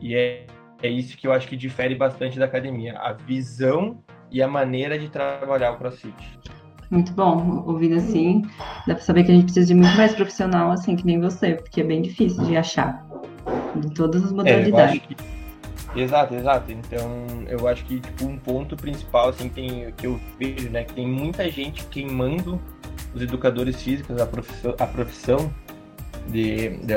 e 0.00 0.14
é, 0.14 0.46
é 0.82 0.88
isso 0.88 1.16
que 1.16 1.26
eu 1.26 1.32
acho 1.32 1.48
que 1.48 1.56
difere 1.56 1.94
bastante 1.94 2.38
da 2.38 2.44
academia: 2.44 2.98
a 2.98 3.12
visão 3.12 3.98
e 4.30 4.42
a 4.42 4.48
maneira 4.48 4.98
de 4.98 5.08
trabalhar 5.08 5.72
o 5.72 5.76
crossfit. 5.78 6.38
Muito 6.90 7.12
bom, 7.12 7.64
ouvindo 7.66 7.96
assim, 7.96 8.42
dá 8.86 8.94
pra 8.94 9.02
saber 9.02 9.24
que 9.24 9.32
a 9.32 9.34
gente 9.34 9.44
precisa 9.44 9.66
de 9.66 9.74
muito 9.74 9.96
mais 9.96 10.14
profissional, 10.14 10.70
assim, 10.70 10.94
que 10.94 11.04
nem 11.04 11.20
você, 11.20 11.54
porque 11.54 11.80
é 11.80 11.84
bem 11.84 12.00
difícil 12.00 12.44
de 12.44 12.56
achar, 12.56 13.04
de 13.74 13.92
todas 13.92 14.22
as 14.22 14.30
modalidades. 14.30 15.02
É, 15.10 15.35
Exato, 15.96 16.34
exato. 16.34 16.70
Então, 16.70 17.26
eu 17.48 17.66
acho 17.66 17.84
que 17.86 18.00
tipo, 18.00 18.26
um 18.26 18.38
ponto 18.38 18.76
principal 18.76 19.30
assim 19.30 19.48
tem 19.48 19.90
que 19.92 20.06
eu 20.06 20.20
vejo, 20.38 20.68
né, 20.70 20.84
que 20.84 20.92
tem 20.92 21.06
muita 21.06 21.50
gente 21.50 21.84
queimando 21.86 22.60
os 23.14 23.22
educadores 23.22 23.82
físicos, 23.82 24.20
a 24.20 24.26
profissão, 24.26 24.74
a 24.78 24.86
profissão 24.86 25.52
de, 26.28 26.76
de 26.78 26.94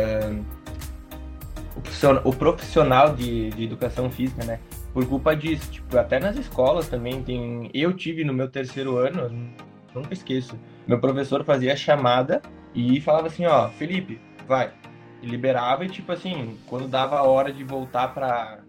o 2.26 2.34
profissional 2.34 3.16
de, 3.16 3.50
de 3.52 3.64
educação 3.64 4.12
física, 4.12 4.44
né? 4.44 4.60
Por 4.94 5.08
culpa 5.08 5.36
disso, 5.36 5.72
tipo, 5.72 5.98
até 5.98 6.20
nas 6.20 6.36
escolas 6.36 6.90
também 6.90 7.24
tem. 7.24 7.70
Eu 7.74 7.94
tive 7.94 8.26
no 8.26 8.34
meu 8.34 8.50
terceiro 8.50 8.98
ano, 8.98 9.50
nunca 9.94 10.14
esqueço. 10.14 10.60
Meu 10.88 11.00
professor 11.00 11.44
fazia 11.46 11.76
chamada 11.76 12.42
e 12.74 13.00
falava 13.00 13.28
assim, 13.28 13.46
ó, 13.46 13.70
Felipe, 13.70 14.20
vai. 14.48 14.74
E 15.22 15.28
liberava 15.28 15.86
e 15.86 15.90
tipo 15.90 16.12
assim, 16.12 16.58
quando 16.66 16.88
dava 16.88 17.18
a 17.18 17.24
hora 17.24 17.54
de 17.54 17.64
voltar 17.64 18.14
para 18.14 18.60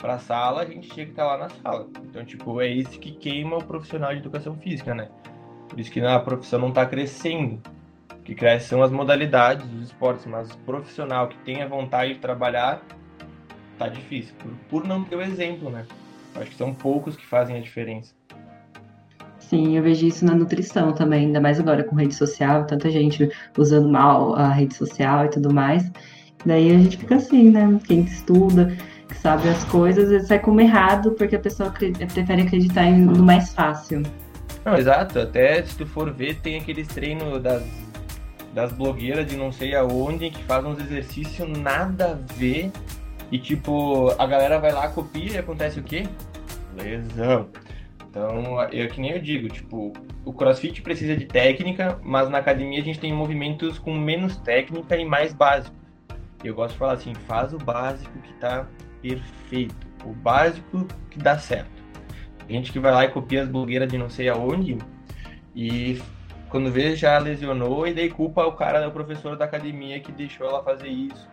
para 0.00 0.14
a 0.14 0.18
sala, 0.18 0.62
a 0.62 0.64
gente 0.64 0.88
tinha 0.88 1.04
que 1.04 1.12
estar 1.12 1.26
lá 1.26 1.36
na 1.36 1.48
sala. 1.50 1.86
Então, 2.08 2.24
tipo, 2.24 2.60
é 2.60 2.68
isso 2.68 2.98
que 2.98 3.12
queima 3.12 3.58
o 3.58 3.64
profissional 3.64 4.12
de 4.12 4.18
educação 4.18 4.56
física, 4.56 4.94
né? 4.94 5.08
Por 5.68 5.78
isso 5.78 5.90
que 5.90 6.00
a 6.00 6.18
profissão 6.18 6.58
não 6.58 6.70
está 6.70 6.86
crescendo. 6.86 7.60
O 8.18 8.22
que 8.22 8.34
cresce 8.34 8.68
são 8.68 8.82
as 8.82 8.90
modalidades 8.90 9.66
dos 9.66 9.84
esportes, 9.84 10.26
mas 10.26 10.50
o 10.50 10.58
profissional 10.58 11.28
que 11.28 11.36
tem 11.38 11.62
a 11.62 11.68
vontade 11.68 12.14
de 12.14 12.20
trabalhar, 12.20 12.82
tá 13.78 13.88
difícil. 13.88 14.34
Por, 14.38 14.52
por 14.68 14.88
não 14.88 15.04
ter 15.04 15.16
o 15.16 15.22
exemplo, 15.22 15.70
né? 15.70 15.86
Acho 16.34 16.50
que 16.50 16.56
são 16.56 16.72
poucos 16.72 17.16
que 17.16 17.26
fazem 17.26 17.56
a 17.56 17.60
diferença. 17.60 18.14
Sim, 19.38 19.76
eu 19.76 19.82
vejo 19.82 20.06
isso 20.06 20.24
na 20.24 20.34
nutrição 20.34 20.92
também, 20.92 21.26
ainda 21.26 21.40
mais 21.40 21.58
agora 21.58 21.82
com 21.82 21.96
rede 21.96 22.14
social, 22.14 22.64
tanta 22.66 22.88
gente 22.88 23.28
usando 23.58 23.88
mal 23.88 24.34
a 24.34 24.48
rede 24.48 24.74
social 24.74 25.26
e 25.26 25.28
tudo 25.28 25.52
mais. 25.52 25.90
Daí 26.46 26.70
a 26.70 26.78
gente 26.78 26.96
fica 26.96 27.16
assim, 27.16 27.50
né? 27.50 27.80
Quem 27.84 28.02
estuda, 28.02 28.72
sabe 29.20 29.48
as 29.48 29.64
coisas, 29.64 30.10
e 30.10 30.26
sai 30.26 30.38
como 30.38 30.60
errado 30.60 31.12
porque 31.12 31.36
a 31.36 31.38
pessoa 31.38 31.70
prefere 31.70 32.42
acreditar 32.42 32.90
no 32.90 33.22
mais 33.22 33.52
fácil. 33.52 34.02
Não, 34.64 34.74
exato. 34.76 35.18
Até 35.18 35.62
se 35.62 35.76
tu 35.76 35.86
for 35.86 36.12
ver, 36.12 36.36
tem 36.36 36.58
aqueles 36.58 36.88
treinos 36.88 37.42
das, 37.42 37.62
das 38.54 38.72
blogueiras 38.72 39.26
de 39.26 39.36
não 39.36 39.52
sei 39.52 39.74
aonde 39.74 40.30
que 40.30 40.42
fazem 40.44 40.70
uns 40.70 40.80
exercícios 40.80 41.48
nada 41.58 42.12
a 42.12 42.34
ver. 42.34 42.70
E 43.30 43.38
tipo, 43.38 44.10
a 44.18 44.26
galera 44.26 44.58
vai 44.58 44.72
lá, 44.72 44.88
copia 44.88 45.34
e 45.34 45.38
acontece 45.38 45.78
o 45.78 45.82
quê? 45.82 46.04
Lesão. 46.76 47.48
Então, 48.08 48.60
é 48.60 48.86
que 48.88 49.00
nem 49.00 49.12
eu 49.12 49.20
digo, 49.20 49.48
tipo, 49.48 49.92
o 50.24 50.32
crossfit 50.32 50.82
precisa 50.82 51.16
de 51.16 51.26
técnica, 51.26 51.96
mas 52.02 52.28
na 52.28 52.38
academia 52.38 52.80
a 52.80 52.84
gente 52.84 52.98
tem 52.98 53.12
movimentos 53.12 53.78
com 53.78 53.94
menos 53.94 54.36
técnica 54.38 54.96
e 54.96 55.04
mais 55.04 55.32
básico. 55.32 55.76
Eu 56.42 56.54
gosto 56.54 56.72
de 56.72 56.78
falar 56.78 56.94
assim, 56.94 57.14
faz 57.28 57.52
o 57.52 57.58
básico 57.58 58.18
que 58.18 58.32
tá 58.34 58.66
perfeito, 59.02 59.86
o 60.04 60.12
básico 60.12 60.86
que 61.10 61.18
dá 61.18 61.38
certo. 61.38 61.80
Gente 62.48 62.72
que 62.72 62.78
vai 62.78 62.92
lá 62.92 63.04
e 63.04 63.08
copia 63.08 63.42
as 63.42 63.48
blogueiras 63.48 63.88
de 63.88 63.96
não 63.96 64.10
sei 64.10 64.28
aonde 64.28 64.76
e 65.54 66.00
quando 66.48 66.70
vê 66.70 66.96
já 66.96 67.16
lesionou 67.18 67.86
e 67.86 67.94
daí 67.94 68.10
culpa 68.10 68.44
o 68.44 68.52
cara, 68.52 68.86
o 68.88 68.90
professor 68.90 69.36
da 69.36 69.44
academia 69.44 70.00
que 70.00 70.10
deixou 70.10 70.48
ela 70.48 70.62
fazer 70.62 70.88
isso, 70.88 71.28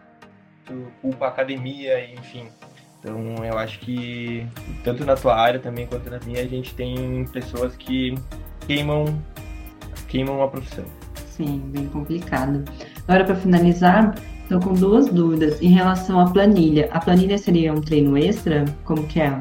culpa 1.01 1.25
a 1.25 1.30
academia, 1.30 2.13
enfim. 2.13 2.47
Então 2.99 3.43
eu 3.43 3.58
acho 3.58 3.80
que 3.80 4.47
tanto 4.84 5.06
na 5.06 5.15
tua 5.15 5.36
área 5.36 5.60
também 5.60 5.88
quanto 5.88 6.10
na 6.10 6.19
minha 6.19 6.41
a 6.41 6.47
gente 6.47 6.73
tem 6.75 7.25
pessoas 7.25 7.75
que 7.75 8.13
queimam 8.67 9.06
queimam 10.08 10.41
a 10.41 10.47
profissão. 10.47 10.86
Sim, 11.25 11.60
bem 11.67 11.88
complicado. 11.88 12.63
Agora 13.08 13.23
para 13.25 13.36
finalizar, 13.36 14.15
Estou 14.48 14.62
com 14.62 14.74
duas 14.74 15.10
dúvidas 15.10 15.62
em 15.62 15.68
relação 15.68 16.22
à 16.22 16.32
planilha. 16.32 16.88
A 16.94 17.02
planilha 17.02 17.38
seria 17.38 17.74
um 17.74 17.82
treino 17.82 18.18
extra? 18.18 18.64
Como 18.86 19.06
que 19.06 19.20
é? 19.20 19.38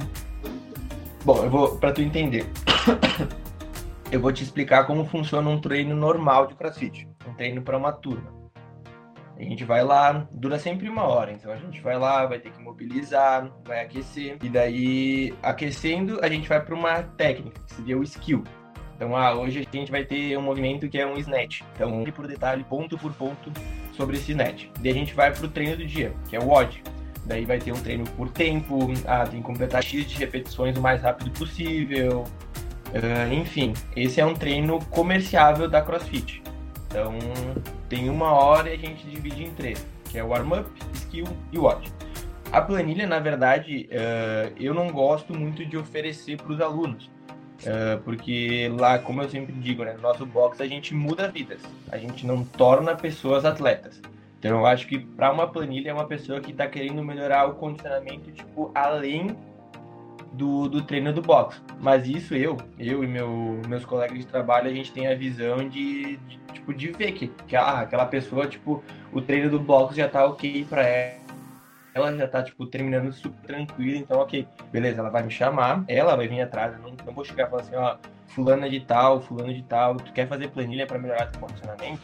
Bom, 1.24 1.44
eu 1.44 1.48
vou 1.48 1.76
para 1.76 1.92
tu 1.92 2.02
entender. 2.02 2.44
eu 4.10 4.18
vou 4.18 4.32
te 4.32 4.42
explicar 4.42 4.84
como 4.84 5.04
funciona 5.04 5.48
um 5.48 5.60
treino 5.60 5.94
normal 5.94 6.48
de 6.48 6.56
CrossFit, 6.56 7.08
um 7.24 7.32
treino 7.34 7.62
para 7.62 7.78
uma 7.78 7.92
turma. 7.92 8.34
A 9.38 9.42
gente 9.44 9.62
vai 9.64 9.84
lá, 9.84 10.26
dura 10.32 10.58
sempre 10.58 10.88
uma 10.88 11.04
hora, 11.04 11.30
então 11.30 11.52
a 11.52 11.56
gente 11.56 11.80
vai 11.80 11.96
lá, 11.96 12.26
vai 12.26 12.40
ter 12.40 12.50
que 12.50 12.60
mobilizar, 12.60 13.48
vai 13.64 13.84
aquecer, 13.84 14.38
e 14.42 14.48
daí 14.48 15.32
aquecendo 15.40 16.18
a 16.20 16.28
gente 16.28 16.48
vai 16.48 16.60
para 16.60 16.74
uma 16.74 17.04
técnica, 17.04 17.60
que 17.64 17.74
seria 17.74 17.96
o 17.96 18.02
skill. 18.02 18.42
Então, 18.96 19.14
ah, 19.14 19.34
hoje 19.34 19.68
a 19.72 19.76
gente 19.76 19.92
vai 19.92 20.04
ter 20.04 20.36
um 20.36 20.42
movimento 20.42 20.88
que 20.88 20.98
é 20.98 21.06
um 21.06 21.16
snatch. 21.18 21.60
Então, 21.74 22.02
por 22.04 22.26
detalhe, 22.26 22.64
ponto 22.64 22.96
por 22.98 23.12
ponto, 23.12 23.52
sobre 23.96 24.16
esse 24.16 24.34
net. 24.34 24.70
Daí 24.80 24.92
a 24.92 24.94
gente 24.94 25.14
vai 25.14 25.32
para 25.32 25.44
o 25.44 25.48
treino 25.48 25.76
do 25.76 25.86
dia, 25.86 26.12
que 26.28 26.36
é 26.36 26.38
o 26.38 26.46
WOD. 26.46 26.82
Daí 27.24 27.44
vai 27.44 27.58
ter 27.58 27.72
um 27.72 27.80
treino 27.80 28.04
por 28.10 28.28
tempo, 28.30 28.92
ah, 29.06 29.26
tem 29.26 29.40
que 29.40 29.46
completar 29.46 29.82
X 29.82 30.06
de 30.06 30.16
repetições 30.16 30.76
o 30.76 30.80
mais 30.80 31.02
rápido 31.02 31.30
possível. 31.32 32.24
Uh, 32.86 33.32
enfim, 33.32 33.74
esse 33.96 34.20
é 34.20 34.24
um 34.24 34.34
treino 34.34 34.78
comerciável 34.86 35.68
da 35.68 35.82
CrossFit. 35.82 36.40
Então, 36.86 37.18
tem 37.88 38.08
uma 38.08 38.30
hora 38.32 38.70
e 38.70 38.74
a 38.74 38.78
gente 38.78 39.04
divide 39.06 39.42
em 39.42 39.50
três, 39.50 39.84
que 40.08 40.18
é 40.18 40.22
o 40.22 40.28
warm-up, 40.28 40.70
skill 40.94 41.26
e 41.52 41.58
WOD. 41.58 41.92
A 42.52 42.62
planilha, 42.62 43.08
na 43.08 43.18
verdade, 43.18 43.88
uh, 43.90 44.52
eu 44.58 44.72
não 44.72 44.88
gosto 44.90 45.34
muito 45.34 45.66
de 45.66 45.76
oferecer 45.76 46.36
para 46.36 46.52
os 46.52 46.60
alunos, 46.60 47.10
Uh, 47.62 48.00
porque 48.02 48.70
lá, 48.78 48.98
como 48.98 49.22
eu 49.22 49.30
sempre 49.30 49.52
digo, 49.52 49.82
né, 49.84 49.94
no 49.94 50.02
nosso 50.02 50.26
box 50.26 50.60
a 50.60 50.66
gente 50.66 50.94
muda 50.94 51.28
vidas, 51.28 51.60
a 51.90 51.96
gente 51.96 52.26
não 52.26 52.44
torna 52.44 52.94
pessoas 52.94 53.44
atletas. 53.44 54.00
Então 54.38 54.58
eu 54.58 54.66
acho 54.66 54.86
que 54.86 54.98
para 54.98 55.32
uma 55.32 55.46
planilha 55.48 55.90
é 55.90 55.92
uma 55.92 56.06
pessoa 56.06 56.40
que 56.40 56.50
está 56.50 56.66
querendo 56.66 57.02
melhorar 57.02 57.46
o 57.46 57.54
condicionamento, 57.54 58.30
tipo, 58.30 58.70
além 58.74 59.36
do, 60.34 60.68
do 60.68 60.82
treino 60.82 61.12
do 61.12 61.22
box. 61.22 61.60
Mas 61.80 62.06
isso 62.06 62.34
eu, 62.34 62.56
eu 62.78 63.02
e 63.02 63.06
meu, 63.06 63.60
meus 63.66 63.84
colegas 63.84 64.18
de 64.18 64.26
trabalho, 64.26 64.68
a 64.68 64.72
gente 64.72 64.92
tem 64.92 65.08
a 65.08 65.14
visão 65.14 65.68
de, 65.68 66.18
de 66.18 66.38
tipo, 66.52 66.74
de 66.74 66.88
ver 66.92 67.12
que, 67.12 67.28
que 67.48 67.56
ah, 67.56 67.80
aquela 67.80 68.06
pessoa, 68.06 68.46
tipo, 68.46 68.84
o 69.12 69.20
treino 69.20 69.50
do 69.50 69.58
box 69.58 69.96
já 69.96 70.08
tá 70.08 70.24
ok 70.26 70.66
para 70.68 70.82
ela 70.82 71.25
ela 71.96 72.14
já 72.14 72.28
tá, 72.28 72.42
tipo, 72.42 72.66
terminando 72.66 73.10
super 73.10 73.40
tranquila, 73.46 73.96
então, 73.96 74.18
ok, 74.20 74.46
beleza, 74.70 75.00
ela 75.00 75.08
vai 75.08 75.22
me 75.22 75.30
chamar, 75.30 75.82
ela 75.88 76.14
vai 76.14 76.28
vir 76.28 76.42
atrás, 76.42 76.74
eu 76.74 76.80
não, 76.80 76.94
não 77.06 77.14
vou 77.14 77.24
chegar 77.24 77.46
e 77.46 77.50
falar 77.50 77.62
assim, 77.62 77.74
ó, 77.74 77.96
fulano 78.28 78.68
de 78.68 78.80
tal, 78.80 79.22
fulano 79.22 79.52
de 79.52 79.62
tal, 79.62 79.96
tu 79.96 80.12
quer 80.12 80.28
fazer 80.28 80.48
planilha 80.48 80.86
para 80.86 80.98
melhorar 80.98 81.26
teu 81.26 81.40
condicionamento? 81.40 82.02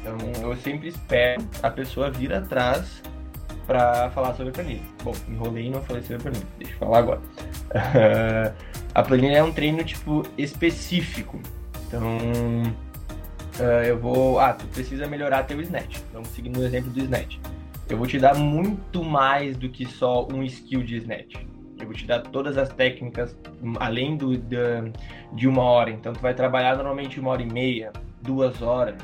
Então, 0.00 0.18
eu 0.42 0.54
sempre 0.56 0.88
espero 0.88 1.42
a 1.62 1.70
pessoa 1.70 2.10
vir 2.10 2.30
atrás 2.34 3.02
para 3.66 4.10
falar 4.10 4.34
sobre 4.34 4.50
a 4.50 4.52
planilha. 4.52 4.82
Bom, 5.02 5.14
enrolei 5.26 5.66
e 5.66 5.70
não 5.70 5.80
falei 5.82 6.02
sobre 6.02 6.16
a 6.16 6.20
planilha, 6.20 6.46
deixa 6.58 6.74
eu 6.74 6.78
falar 6.78 6.98
agora. 6.98 7.20
a 8.94 9.02
planilha 9.02 9.38
é 9.38 9.42
um 9.42 9.52
treino, 9.52 9.82
tipo, 9.82 10.24
específico, 10.36 11.40
então... 11.86 12.18
Uh, 13.60 13.84
eu 13.84 13.98
vou. 13.98 14.40
Ah, 14.40 14.54
tu 14.54 14.66
precisa 14.68 15.06
melhorar 15.06 15.42
teu 15.42 15.60
snatch. 15.60 15.98
Vamos 16.10 16.30
seguir 16.30 16.48
no 16.48 16.64
exemplo 16.64 16.90
do 16.90 17.00
snatch 17.00 17.38
eu 17.92 17.98
vou 17.98 18.06
te 18.06 18.18
dar 18.18 18.34
muito 18.34 19.04
mais 19.04 19.54
do 19.54 19.68
que 19.68 19.84
só 19.84 20.26
um 20.32 20.42
skill 20.44 20.82
de 20.82 20.96
snatch. 20.96 21.34
Eu 21.78 21.84
vou 21.84 21.94
te 21.94 22.06
dar 22.06 22.20
todas 22.20 22.56
as 22.56 22.70
técnicas 22.70 23.36
além 23.78 24.16
do, 24.16 24.34
de 25.34 25.46
uma 25.46 25.62
hora. 25.62 25.90
Então, 25.90 26.14
tu 26.14 26.20
vai 26.20 26.32
trabalhar 26.32 26.74
normalmente 26.74 27.20
uma 27.20 27.32
hora 27.32 27.42
e 27.42 27.52
meia, 27.52 27.92
duas 28.22 28.62
horas. 28.62 28.96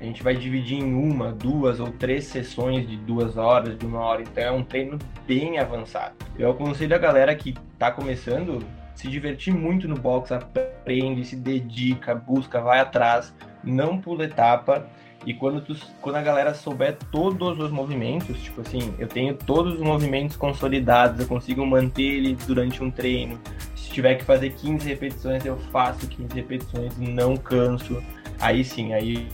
A 0.00 0.04
gente 0.04 0.22
vai 0.22 0.36
dividir 0.36 0.78
em 0.78 0.94
uma, 0.94 1.32
duas 1.32 1.80
ou 1.80 1.90
três 1.90 2.26
sessões 2.26 2.88
de 2.88 2.96
duas 2.98 3.36
horas, 3.36 3.76
de 3.76 3.84
uma 3.84 3.98
hora. 3.98 4.22
Então, 4.22 4.44
é 4.44 4.52
um 4.52 4.62
treino 4.62 4.98
bem 5.26 5.58
avançado. 5.58 6.14
Eu 6.38 6.52
aconselho 6.52 6.94
a 6.94 6.98
galera 6.98 7.34
que 7.34 7.56
está 7.72 7.90
começando 7.90 8.64
se 8.94 9.08
divertir 9.08 9.52
muito 9.52 9.88
no 9.88 9.96
box, 9.96 10.30
aprende, 10.30 11.24
se 11.24 11.34
dedica, 11.34 12.14
busca, 12.14 12.60
vai 12.60 12.78
atrás, 12.78 13.34
não 13.64 14.00
pula 14.00 14.24
etapa 14.24 14.88
e 15.26 15.34
quando, 15.34 15.60
tu, 15.60 15.76
quando 16.00 16.16
a 16.16 16.22
galera 16.22 16.54
souber 16.54 16.96
todos 17.10 17.58
os 17.58 17.70
movimentos, 17.70 18.40
tipo 18.40 18.60
assim, 18.60 18.94
eu 18.98 19.08
tenho 19.08 19.34
todos 19.34 19.74
os 19.74 19.80
movimentos 19.80 20.36
consolidados, 20.36 21.20
eu 21.20 21.26
consigo 21.26 21.66
manter 21.66 22.02
ele 22.02 22.36
durante 22.46 22.82
um 22.82 22.90
treino. 22.90 23.38
Se 23.74 23.90
tiver 23.90 24.14
que 24.14 24.24
fazer 24.24 24.50
15 24.50 24.88
repetições, 24.88 25.44
eu 25.44 25.56
faço 25.72 26.06
15 26.06 26.34
repetições 26.34 26.96
e 26.98 27.08
não 27.08 27.36
canso. 27.36 28.02
Aí 28.40 28.64
sim, 28.64 28.94
aí 28.94 29.28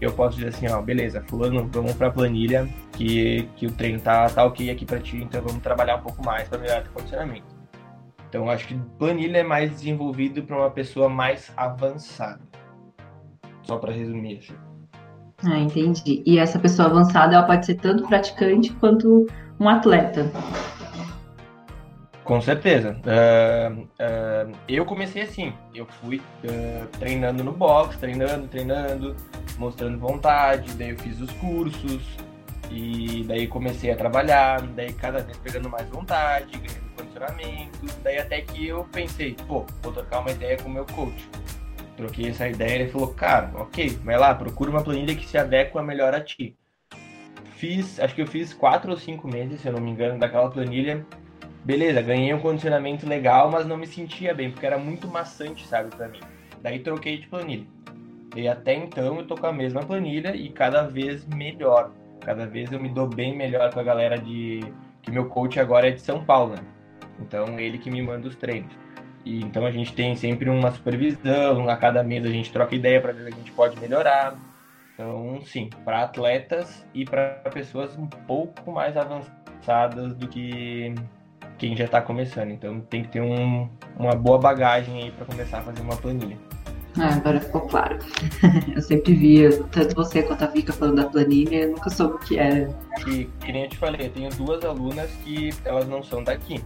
eu 0.00 0.12
posso 0.12 0.36
dizer 0.36 0.48
assim, 0.48 0.68
ó, 0.68 0.82
beleza, 0.82 1.22
fulano, 1.28 1.68
vamos 1.72 1.94
pra 1.94 2.10
planilha, 2.10 2.68
que, 2.92 3.48
que 3.56 3.66
o 3.66 3.72
treino 3.72 4.00
tá, 4.00 4.28
tá 4.28 4.44
ok 4.44 4.70
aqui 4.70 4.84
pra 4.84 4.98
ti, 4.98 5.16
então 5.18 5.40
vamos 5.40 5.62
trabalhar 5.62 5.96
um 5.96 6.02
pouco 6.02 6.22
mais 6.22 6.48
para 6.48 6.58
melhorar 6.58 6.84
o 6.84 6.90
condicionamento. 6.90 7.56
Então 8.28 8.50
acho 8.50 8.66
que 8.66 8.74
planilha 8.98 9.38
é 9.38 9.42
mais 9.44 9.70
desenvolvido 9.70 10.42
para 10.42 10.56
uma 10.56 10.70
pessoa 10.70 11.08
mais 11.08 11.52
avançada. 11.56 12.42
Só 13.62 13.78
para 13.78 13.92
resumir 13.92 14.38
assim. 14.38 14.65
Ah, 15.44 15.58
entendi. 15.58 16.22
E 16.24 16.38
essa 16.38 16.58
pessoa 16.58 16.88
avançada, 16.88 17.34
ela 17.34 17.46
pode 17.46 17.66
ser 17.66 17.74
tanto 17.74 18.06
praticante 18.06 18.72
quanto 18.74 19.26
um 19.60 19.68
atleta. 19.68 20.30
Com 22.24 22.40
certeza. 22.40 22.96
Uh, 23.04 23.82
uh, 23.82 24.56
eu 24.66 24.84
comecei 24.84 25.22
assim. 25.22 25.52
Eu 25.74 25.86
fui 25.86 26.18
uh, 26.18 26.86
treinando 26.98 27.44
no 27.44 27.52
box, 27.52 27.96
treinando, 27.98 28.48
treinando, 28.48 29.14
mostrando 29.58 29.98
vontade. 29.98 30.72
Daí 30.74 30.90
eu 30.90 30.98
fiz 30.98 31.20
os 31.20 31.30
cursos 31.32 32.02
e 32.70 33.24
daí 33.28 33.46
comecei 33.46 33.92
a 33.92 33.96
trabalhar. 33.96 34.62
Daí 34.74 34.92
cada 34.94 35.20
vez 35.20 35.36
pegando 35.38 35.68
mais 35.68 35.86
vontade, 35.88 36.50
ganhando 36.58 36.96
condicionamento. 36.96 37.78
Daí 38.02 38.18
até 38.18 38.40
que 38.40 38.66
eu 38.66 38.84
pensei, 38.90 39.36
pô, 39.46 39.64
vou 39.82 39.92
trocar 39.92 40.20
uma 40.20 40.30
ideia 40.32 40.56
com 40.56 40.68
o 40.68 40.72
meu 40.72 40.86
coach 40.86 41.28
troquei 41.96 42.28
essa 42.28 42.48
ideia, 42.48 42.82
ele 42.82 42.90
falou, 42.90 43.14
cara, 43.14 43.50
ok, 43.54 43.88
vai 44.04 44.18
lá, 44.18 44.34
procura 44.34 44.70
uma 44.70 44.82
planilha 44.82 45.14
que 45.14 45.26
se 45.26 45.38
adequa 45.38 45.82
melhor 45.82 46.14
a 46.14 46.20
ti. 46.20 46.56
Fiz, 47.56 47.98
acho 47.98 48.14
que 48.14 48.22
eu 48.22 48.26
fiz 48.26 48.52
quatro 48.52 48.90
ou 48.90 48.96
cinco 48.96 49.26
meses, 49.26 49.60
se 49.60 49.66
eu 49.66 49.72
não 49.72 49.80
me 49.80 49.90
engano, 49.90 50.18
daquela 50.18 50.50
planilha. 50.50 51.06
Beleza, 51.64 52.02
ganhei 52.02 52.32
um 52.32 52.38
condicionamento 52.38 53.08
legal, 53.08 53.50
mas 53.50 53.66
não 53.66 53.76
me 53.76 53.86
sentia 53.86 54.34
bem, 54.34 54.50
porque 54.50 54.66
era 54.66 54.78
muito 54.78 55.08
maçante, 55.08 55.66
sabe, 55.66 55.94
pra 55.96 56.08
mim. 56.08 56.20
Daí 56.62 56.80
troquei 56.80 57.18
de 57.18 57.26
planilha. 57.26 57.66
E 58.36 58.46
até 58.46 58.74
então 58.74 59.16
eu 59.16 59.26
tô 59.26 59.34
com 59.34 59.46
a 59.46 59.52
mesma 59.52 59.82
planilha 59.82 60.36
e 60.36 60.50
cada 60.50 60.82
vez 60.82 61.26
melhor. 61.26 61.90
Cada 62.20 62.46
vez 62.46 62.70
eu 62.70 62.78
me 62.78 62.90
dou 62.90 63.06
bem 63.06 63.34
melhor 63.34 63.72
com 63.72 63.80
a 63.80 63.82
galera 63.82 64.18
de. 64.18 64.60
que 65.00 65.10
meu 65.10 65.26
coach 65.28 65.58
agora 65.58 65.88
é 65.88 65.92
de 65.92 66.00
São 66.00 66.22
Paulo, 66.24 66.54
né? 66.54 66.62
Então 67.18 67.58
ele 67.58 67.78
que 67.78 67.90
me 67.90 68.02
manda 68.02 68.28
os 68.28 68.36
treinos. 68.36 68.72
E, 69.26 69.40
então 69.40 69.66
a 69.66 69.72
gente 69.72 69.92
tem 69.92 70.14
sempre 70.14 70.48
uma 70.48 70.70
supervisão, 70.70 71.68
a 71.68 71.76
cada 71.76 72.00
mês 72.04 72.24
a 72.24 72.28
gente 72.28 72.52
troca 72.52 72.76
ideia 72.76 73.00
para 73.00 73.12
ver 73.12 73.24
se 73.24 73.28
a 73.28 73.36
gente 73.36 73.50
pode 73.50 73.78
melhorar. 73.80 74.38
Então, 74.94 75.40
sim, 75.44 75.68
para 75.84 76.04
atletas 76.04 76.86
e 76.94 77.04
para 77.04 77.30
pessoas 77.52 77.98
um 77.98 78.06
pouco 78.06 78.70
mais 78.70 78.96
avançadas 78.96 80.14
do 80.14 80.28
que 80.28 80.94
quem 81.58 81.76
já 81.76 81.86
está 81.86 82.00
começando. 82.00 82.52
Então 82.52 82.80
tem 82.80 83.02
que 83.02 83.08
ter 83.08 83.20
um, 83.20 83.68
uma 83.98 84.14
boa 84.14 84.38
bagagem 84.38 85.02
aí 85.02 85.10
para 85.10 85.26
começar 85.26 85.58
a 85.58 85.62
fazer 85.62 85.82
uma 85.82 85.96
planilha. 85.96 86.38
Ah, 86.96 87.16
agora 87.16 87.40
ficou 87.40 87.62
claro. 87.62 87.98
eu 88.74 88.80
sempre 88.80 89.12
via, 89.12 89.50
tanto 89.64 89.94
você 89.96 90.22
quanto 90.22 90.44
a 90.44 90.46
Vika 90.46 90.72
falando 90.72 91.02
da 91.02 91.10
planilha, 91.10 91.62
eu 91.62 91.70
nunca 91.72 91.90
soube 91.90 92.14
o 92.14 92.18
que 92.20 92.38
era. 92.38 92.72
E, 93.08 93.24
que 93.24 93.52
nem 93.52 93.64
eu 93.64 93.68
te 93.68 93.76
falei, 93.76 94.06
eu 94.06 94.12
tenho 94.12 94.30
duas 94.30 94.64
alunas 94.64 95.10
que 95.24 95.50
elas 95.64 95.86
não 95.88 96.00
são 96.00 96.22
daqui. 96.22 96.62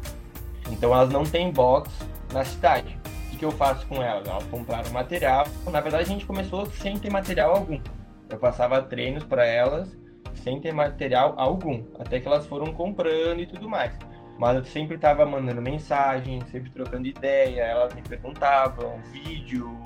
Então 0.71 0.95
elas 0.95 1.11
não 1.11 1.25
têm 1.25 1.51
box 1.51 1.91
na 2.33 2.45
cidade. 2.45 2.99
O 3.33 3.37
que 3.37 3.45
eu 3.45 3.53
faço 3.53 3.87
com 3.87 4.03
elas? 4.03 4.27
Elas 4.27 4.45
compraram 4.45 4.91
material. 4.91 5.47
Na 5.71 5.81
verdade, 5.81 6.05
a 6.05 6.07
gente 6.07 6.27
começou 6.27 6.67
sem 6.67 6.99
ter 6.99 7.11
material 7.11 7.55
algum. 7.55 7.81
Eu 8.29 8.39
passava 8.39 8.83
treinos 8.83 9.25
para 9.25 9.45
elas 9.45 9.97
sem 10.37 10.61
ter 10.61 10.73
material 10.73 11.35
algum, 11.37 11.83
até 11.99 12.21
que 12.21 12.27
elas 12.27 12.47
foram 12.47 12.73
comprando 12.73 13.41
e 13.41 13.47
tudo 13.47 13.69
mais. 13.69 13.93
Mas 14.39 14.57
eu 14.57 14.65
sempre 14.65 14.97
estava 14.97 15.27
mandando 15.27 15.61
mensagem, 15.61 16.41
sempre 16.51 16.71
trocando 16.71 17.07
ideia, 17.07 17.63
elas 17.63 17.93
me 17.95 18.01
perguntavam, 18.01 18.99
vídeo, 19.13 19.79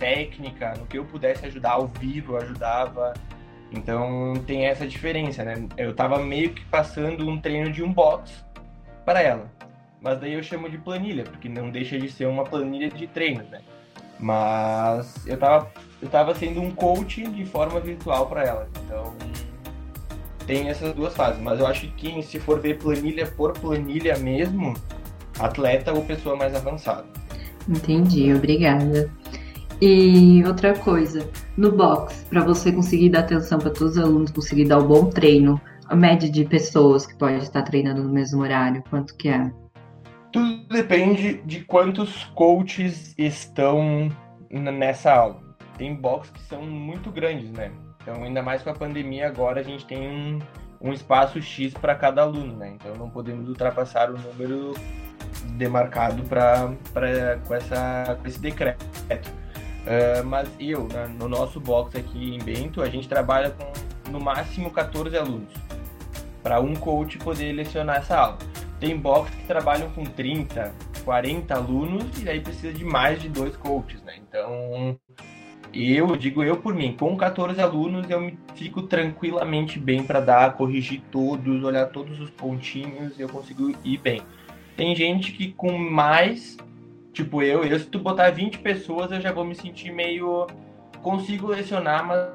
técnica, 0.00 0.74
no 0.78 0.86
que 0.86 0.98
eu 0.98 1.04
pudesse 1.04 1.46
ajudar 1.46 1.72
ao 1.72 1.86
vivo, 1.86 2.36
ajudava. 2.36 3.14
Então 3.70 4.34
tem 4.46 4.66
essa 4.66 4.86
diferença, 4.86 5.44
né? 5.44 5.68
Eu 5.76 5.90
estava 5.90 6.18
meio 6.18 6.52
que 6.52 6.64
passando 6.64 7.28
um 7.28 7.40
treino 7.40 7.70
de 7.70 7.84
um 7.84 7.92
box 7.92 8.44
para 9.04 9.22
ela. 9.22 9.48
Mas 10.00 10.20
daí 10.20 10.34
eu 10.34 10.42
chamo 10.42 10.68
de 10.68 10.78
planilha, 10.78 11.24
porque 11.24 11.48
não 11.48 11.70
deixa 11.70 11.98
de 11.98 12.10
ser 12.10 12.26
uma 12.26 12.44
planilha 12.44 12.88
de 12.88 13.06
treino, 13.06 13.44
né? 13.50 13.60
Mas 14.18 15.26
eu 15.26 15.34
estava 15.34 15.70
eu 16.00 16.08
tava 16.08 16.34
sendo 16.34 16.60
um 16.60 16.70
coach 16.70 17.22
de 17.22 17.44
forma 17.44 17.78
virtual 17.80 18.26
para 18.26 18.44
ela. 18.44 18.68
Então 18.84 19.14
tem 20.46 20.68
essas 20.68 20.94
duas 20.94 21.14
fases. 21.14 21.40
Mas 21.40 21.60
eu 21.60 21.66
acho 21.66 21.88
que 21.92 22.22
se 22.22 22.38
for 22.40 22.58
ver 22.60 22.78
planilha 22.78 23.26
por 23.26 23.52
planilha 23.52 24.18
mesmo, 24.18 24.74
atleta 25.38 25.92
ou 25.92 26.02
pessoa 26.04 26.36
mais 26.36 26.54
avançada. 26.54 27.04
Entendi, 27.68 28.32
obrigada. 28.32 29.10
E 29.80 30.42
outra 30.44 30.74
coisa, 30.74 31.28
no 31.56 31.72
box, 31.72 32.26
para 32.28 32.44
você 32.44 32.70
conseguir 32.70 33.10
dar 33.10 33.20
atenção 33.20 33.58
para 33.58 33.70
todos 33.70 33.96
os 33.96 34.02
alunos, 34.02 34.30
conseguir 34.30 34.66
dar 34.66 34.78
o 34.78 34.84
um 34.84 34.88
bom 34.88 35.06
treino, 35.06 35.60
a 35.86 35.96
média 35.96 36.30
de 36.30 36.44
pessoas 36.44 37.06
que 37.06 37.14
pode 37.16 37.38
estar 37.38 37.62
treinando 37.62 38.02
no 38.02 38.10
mesmo 38.10 38.42
horário, 38.42 38.82
quanto 38.90 39.14
que 39.16 39.28
é? 39.28 39.50
Tudo 40.32 40.64
depende 40.68 41.42
de 41.42 41.60
quantos 41.64 42.24
coaches 42.34 43.14
estão 43.18 44.08
nessa 44.50 45.12
aula. 45.12 45.40
Tem 45.76 45.94
box 45.94 46.30
que 46.30 46.40
são 46.42 46.62
muito 46.62 47.10
grandes, 47.10 47.50
né? 47.50 47.72
Então, 48.02 48.22
ainda 48.22 48.42
mais 48.42 48.62
com 48.62 48.70
a 48.70 48.74
pandemia, 48.74 49.26
agora 49.26 49.60
a 49.60 49.62
gente 49.62 49.84
tem 49.86 50.08
um, 50.08 50.38
um 50.80 50.92
espaço 50.92 51.40
X 51.40 51.74
para 51.74 51.94
cada 51.94 52.22
aluno, 52.22 52.56
né? 52.56 52.72
Então, 52.74 52.94
não 52.96 53.10
podemos 53.10 53.48
ultrapassar 53.48 54.10
o 54.10 54.18
número 54.18 54.74
demarcado 55.56 56.22
pra, 56.24 56.72
pra, 56.92 57.38
com, 57.46 57.54
essa, 57.54 58.18
com 58.20 58.28
esse 58.28 58.38
decreto. 58.38 58.84
Uh, 59.80 60.24
mas 60.26 60.48
eu, 60.58 60.86
né, 60.88 61.06
no 61.18 61.28
nosso 61.28 61.58
box 61.58 61.96
aqui 61.96 62.34
em 62.34 62.38
Bento, 62.38 62.82
a 62.82 62.88
gente 62.88 63.08
trabalha 63.08 63.50
com 63.50 64.10
no 64.10 64.20
máximo 64.20 64.70
14 64.70 65.16
alunos 65.16 65.52
para 66.42 66.60
um 66.60 66.74
coach 66.74 67.18
poder 67.18 67.52
lecionar 67.52 67.98
essa 67.98 68.16
aula. 68.16 68.38
Tem 68.80 68.96
box 68.96 69.30
que 69.30 69.44
trabalham 69.44 69.90
com 69.90 70.04
30, 70.04 70.74
40 71.04 71.54
alunos 71.54 72.22
e 72.22 72.28
aí 72.28 72.40
precisa 72.40 72.72
de 72.72 72.82
mais 72.82 73.20
de 73.20 73.28
dois 73.28 73.54
coaches, 73.54 74.02
né? 74.02 74.14
Então, 74.26 74.98
eu 75.72 76.16
digo 76.16 76.42
eu 76.42 76.56
por 76.56 76.74
mim, 76.74 76.96
com 76.98 77.16
14 77.16 77.60
alunos 77.60 78.08
eu 78.10 78.20
me 78.20 78.38
fico 78.54 78.82
tranquilamente 78.82 79.78
bem 79.78 80.02
para 80.02 80.18
dar, 80.20 80.54
corrigir 80.54 81.02
todos, 81.12 81.62
olhar 81.62 81.86
todos 81.86 82.18
os 82.20 82.30
pontinhos, 82.30 83.18
e 83.18 83.22
eu 83.22 83.28
consigo 83.28 83.70
ir 83.84 83.98
bem. 83.98 84.22
Tem 84.76 84.96
gente 84.96 85.32
que 85.32 85.52
com 85.52 85.76
mais, 85.76 86.56
tipo 87.12 87.42
eu, 87.42 87.62
eu 87.64 87.78
se 87.78 87.86
tu 87.86 87.98
botar 87.98 88.30
20 88.30 88.58
pessoas, 88.60 89.12
eu 89.12 89.20
já 89.20 89.30
vou 89.30 89.44
me 89.44 89.54
sentir 89.54 89.92
meio 89.92 90.46
consigo 91.02 91.48
lecionar, 91.48 92.06
mas 92.06 92.28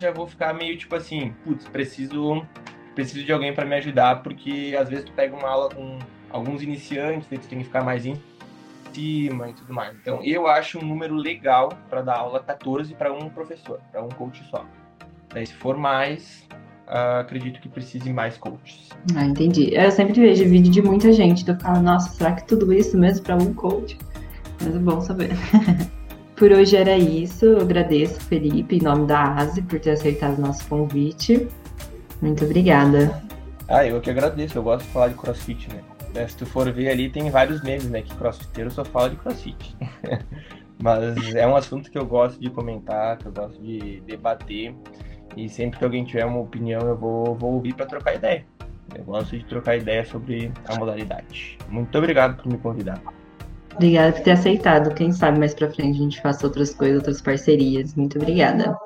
já 0.00 0.10
vou 0.10 0.26
ficar 0.26 0.52
meio 0.52 0.76
tipo 0.76 0.94
assim, 0.94 1.32
putz, 1.44 1.68
preciso 1.68 2.44
preciso 2.94 3.24
de 3.24 3.32
alguém 3.32 3.54
para 3.54 3.64
me 3.64 3.74
ajudar, 3.76 4.22
porque 4.22 4.76
às 4.78 4.88
vezes 4.88 5.04
tu 5.04 5.12
pega 5.12 5.34
uma 5.34 5.48
aula 5.48 5.68
com 5.74 5.98
alguns 6.30 6.62
iniciantes, 6.62 7.28
tu 7.28 7.48
tem 7.48 7.58
que 7.58 7.64
ficar 7.64 7.82
mais 7.82 8.06
em 8.06 8.20
cima 8.92 9.48
e 9.48 9.52
tudo 9.54 9.72
mais. 9.72 9.94
Então, 10.00 10.22
eu 10.22 10.46
acho 10.46 10.78
um 10.78 10.82
número 10.82 11.14
legal 11.14 11.70
para 11.88 12.02
dar 12.02 12.16
aula 12.16 12.40
14 12.40 12.94
para 12.94 13.12
um 13.12 13.28
professor, 13.28 13.80
para 13.90 14.02
um 14.02 14.08
coach 14.08 14.42
só. 14.50 14.64
Daí, 15.32 15.46
se 15.46 15.54
for 15.54 15.76
mais, 15.76 16.46
uh, 16.86 17.20
acredito 17.20 17.60
que 17.60 17.68
precise 17.68 18.12
mais 18.12 18.36
coaches. 18.36 18.90
Ah, 19.16 19.24
entendi. 19.24 19.74
Eu 19.74 19.90
sempre 19.90 20.20
vejo 20.20 20.44
vídeo 20.44 20.70
de 20.70 20.82
muita 20.82 21.12
gente 21.12 21.44
do 21.44 21.58
falo, 21.58 21.82
nossa, 21.82 22.10
será 22.10 22.32
que 22.32 22.46
tudo 22.46 22.72
isso 22.72 22.98
mesmo 22.98 23.24
para 23.24 23.36
um 23.36 23.54
coach? 23.54 23.96
Mas 24.62 24.74
é 24.74 24.78
bom 24.78 25.00
saber. 25.00 25.30
por 26.36 26.52
hoje 26.52 26.76
era 26.76 26.96
isso. 26.96 27.46
Eu 27.46 27.60
agradeço, 27.60 28.20
Felipe, 28.20 28.76
em 28.76 28.82
nome 28.82 29.06
da 29.06 29.34
ASE, 29.36 29.62
por 29.62 29.80
ter 29.80 29.92
aceitado 29.92 30.38
o 30.38 30.42
nosso 30.42 30.66
convite. 30.68 31.48
Muito 32.22 32.44
obrigada. 32.44 33.20
Ah, 33.68 33.84
eu 33.84 34.00
que 34.00 34.10
agradeço. 34.10 34.56
Eu 34.56 34.62
gosto 34.62 34.86
de 34.86 34.92
falar 34.92 35.08
de 35.08 35.14
crossfit, 35.14 35.68
né? 35.68 35.82
Né? 36.14 36.28
Se 36.28 36.36
tu 36.36 36.46
for 36.46 36.70
ver 36.70 36.88
ali, 36.88 37.10
tem 37.10 37.28
vários 37.30 37.62
memes, 37.62 37.88
né? 37.90 38.02
Que 38.02 38.14
crossfiteiro 38.14 38.70
só 38.70 38.84
fala 38.84 39.10
de 39.10 39.16
crossfit. 39.16 39.76
Mas 40.80 41.34
é 41.34 41.46
um 41.46 41.56
assunto 41.56 41.90
que 41.90 41.98
eu 41.98 42.06
gosto 42.06 42.40
de 42.40 42.50
comentar, 42.50 43.18
que 43.18 43.26
eu 43.26 43.32
gosto 43.32 43.60
de 43.60 44.00
debater. 44.00 44.74
E 45.36 45.48
sempre 45.48 45.78
que 45.78 45.84
alguém 45.84 46.04
tiver 46.04 46.24
uma 46.24 46.40
opinião, 46.40 46.80
eu 46.82 46.96
vou, 46.96 47.34
vou 47.34 47.54
ouvir 47.54 47.74
para 47.74 47.86
trocar 47.86 48.14
ideia. 48.14 48.44
Eu 48.94 49.04
gosto 49.04 49.36
de 49.36 49.44
trocar 49.44 49.76
ideia 49.76 50.04
sobre 50.04 50.52
a 50.66 50.76
modalidade. 50.76 51.56
Muito 51.68 51.96
obrigado 51.96 52.42
por 52.42 52.52
me 52.52 52.58
convidar. 52.58 53.00
Obrigada 53.74 54.12
por 54.12 54.22
ter 54.22 54.32
aceitado. 54.32 54.94
Quem 54.94 55.12
sabe 55.12 55.38
mais 55.38 55.54
pra 55.54 55.70
frente 55.70 55.98
a 55.98 56.02
gente 56.02 56.20
faça 56.20 56.46
outras 56.46 56.74
coisas, 56.74 56.98
outras 56.98 57.22
parcerias. 57.22 57.94
Muito 57.94 58.18
obrigada. 58.18 58.76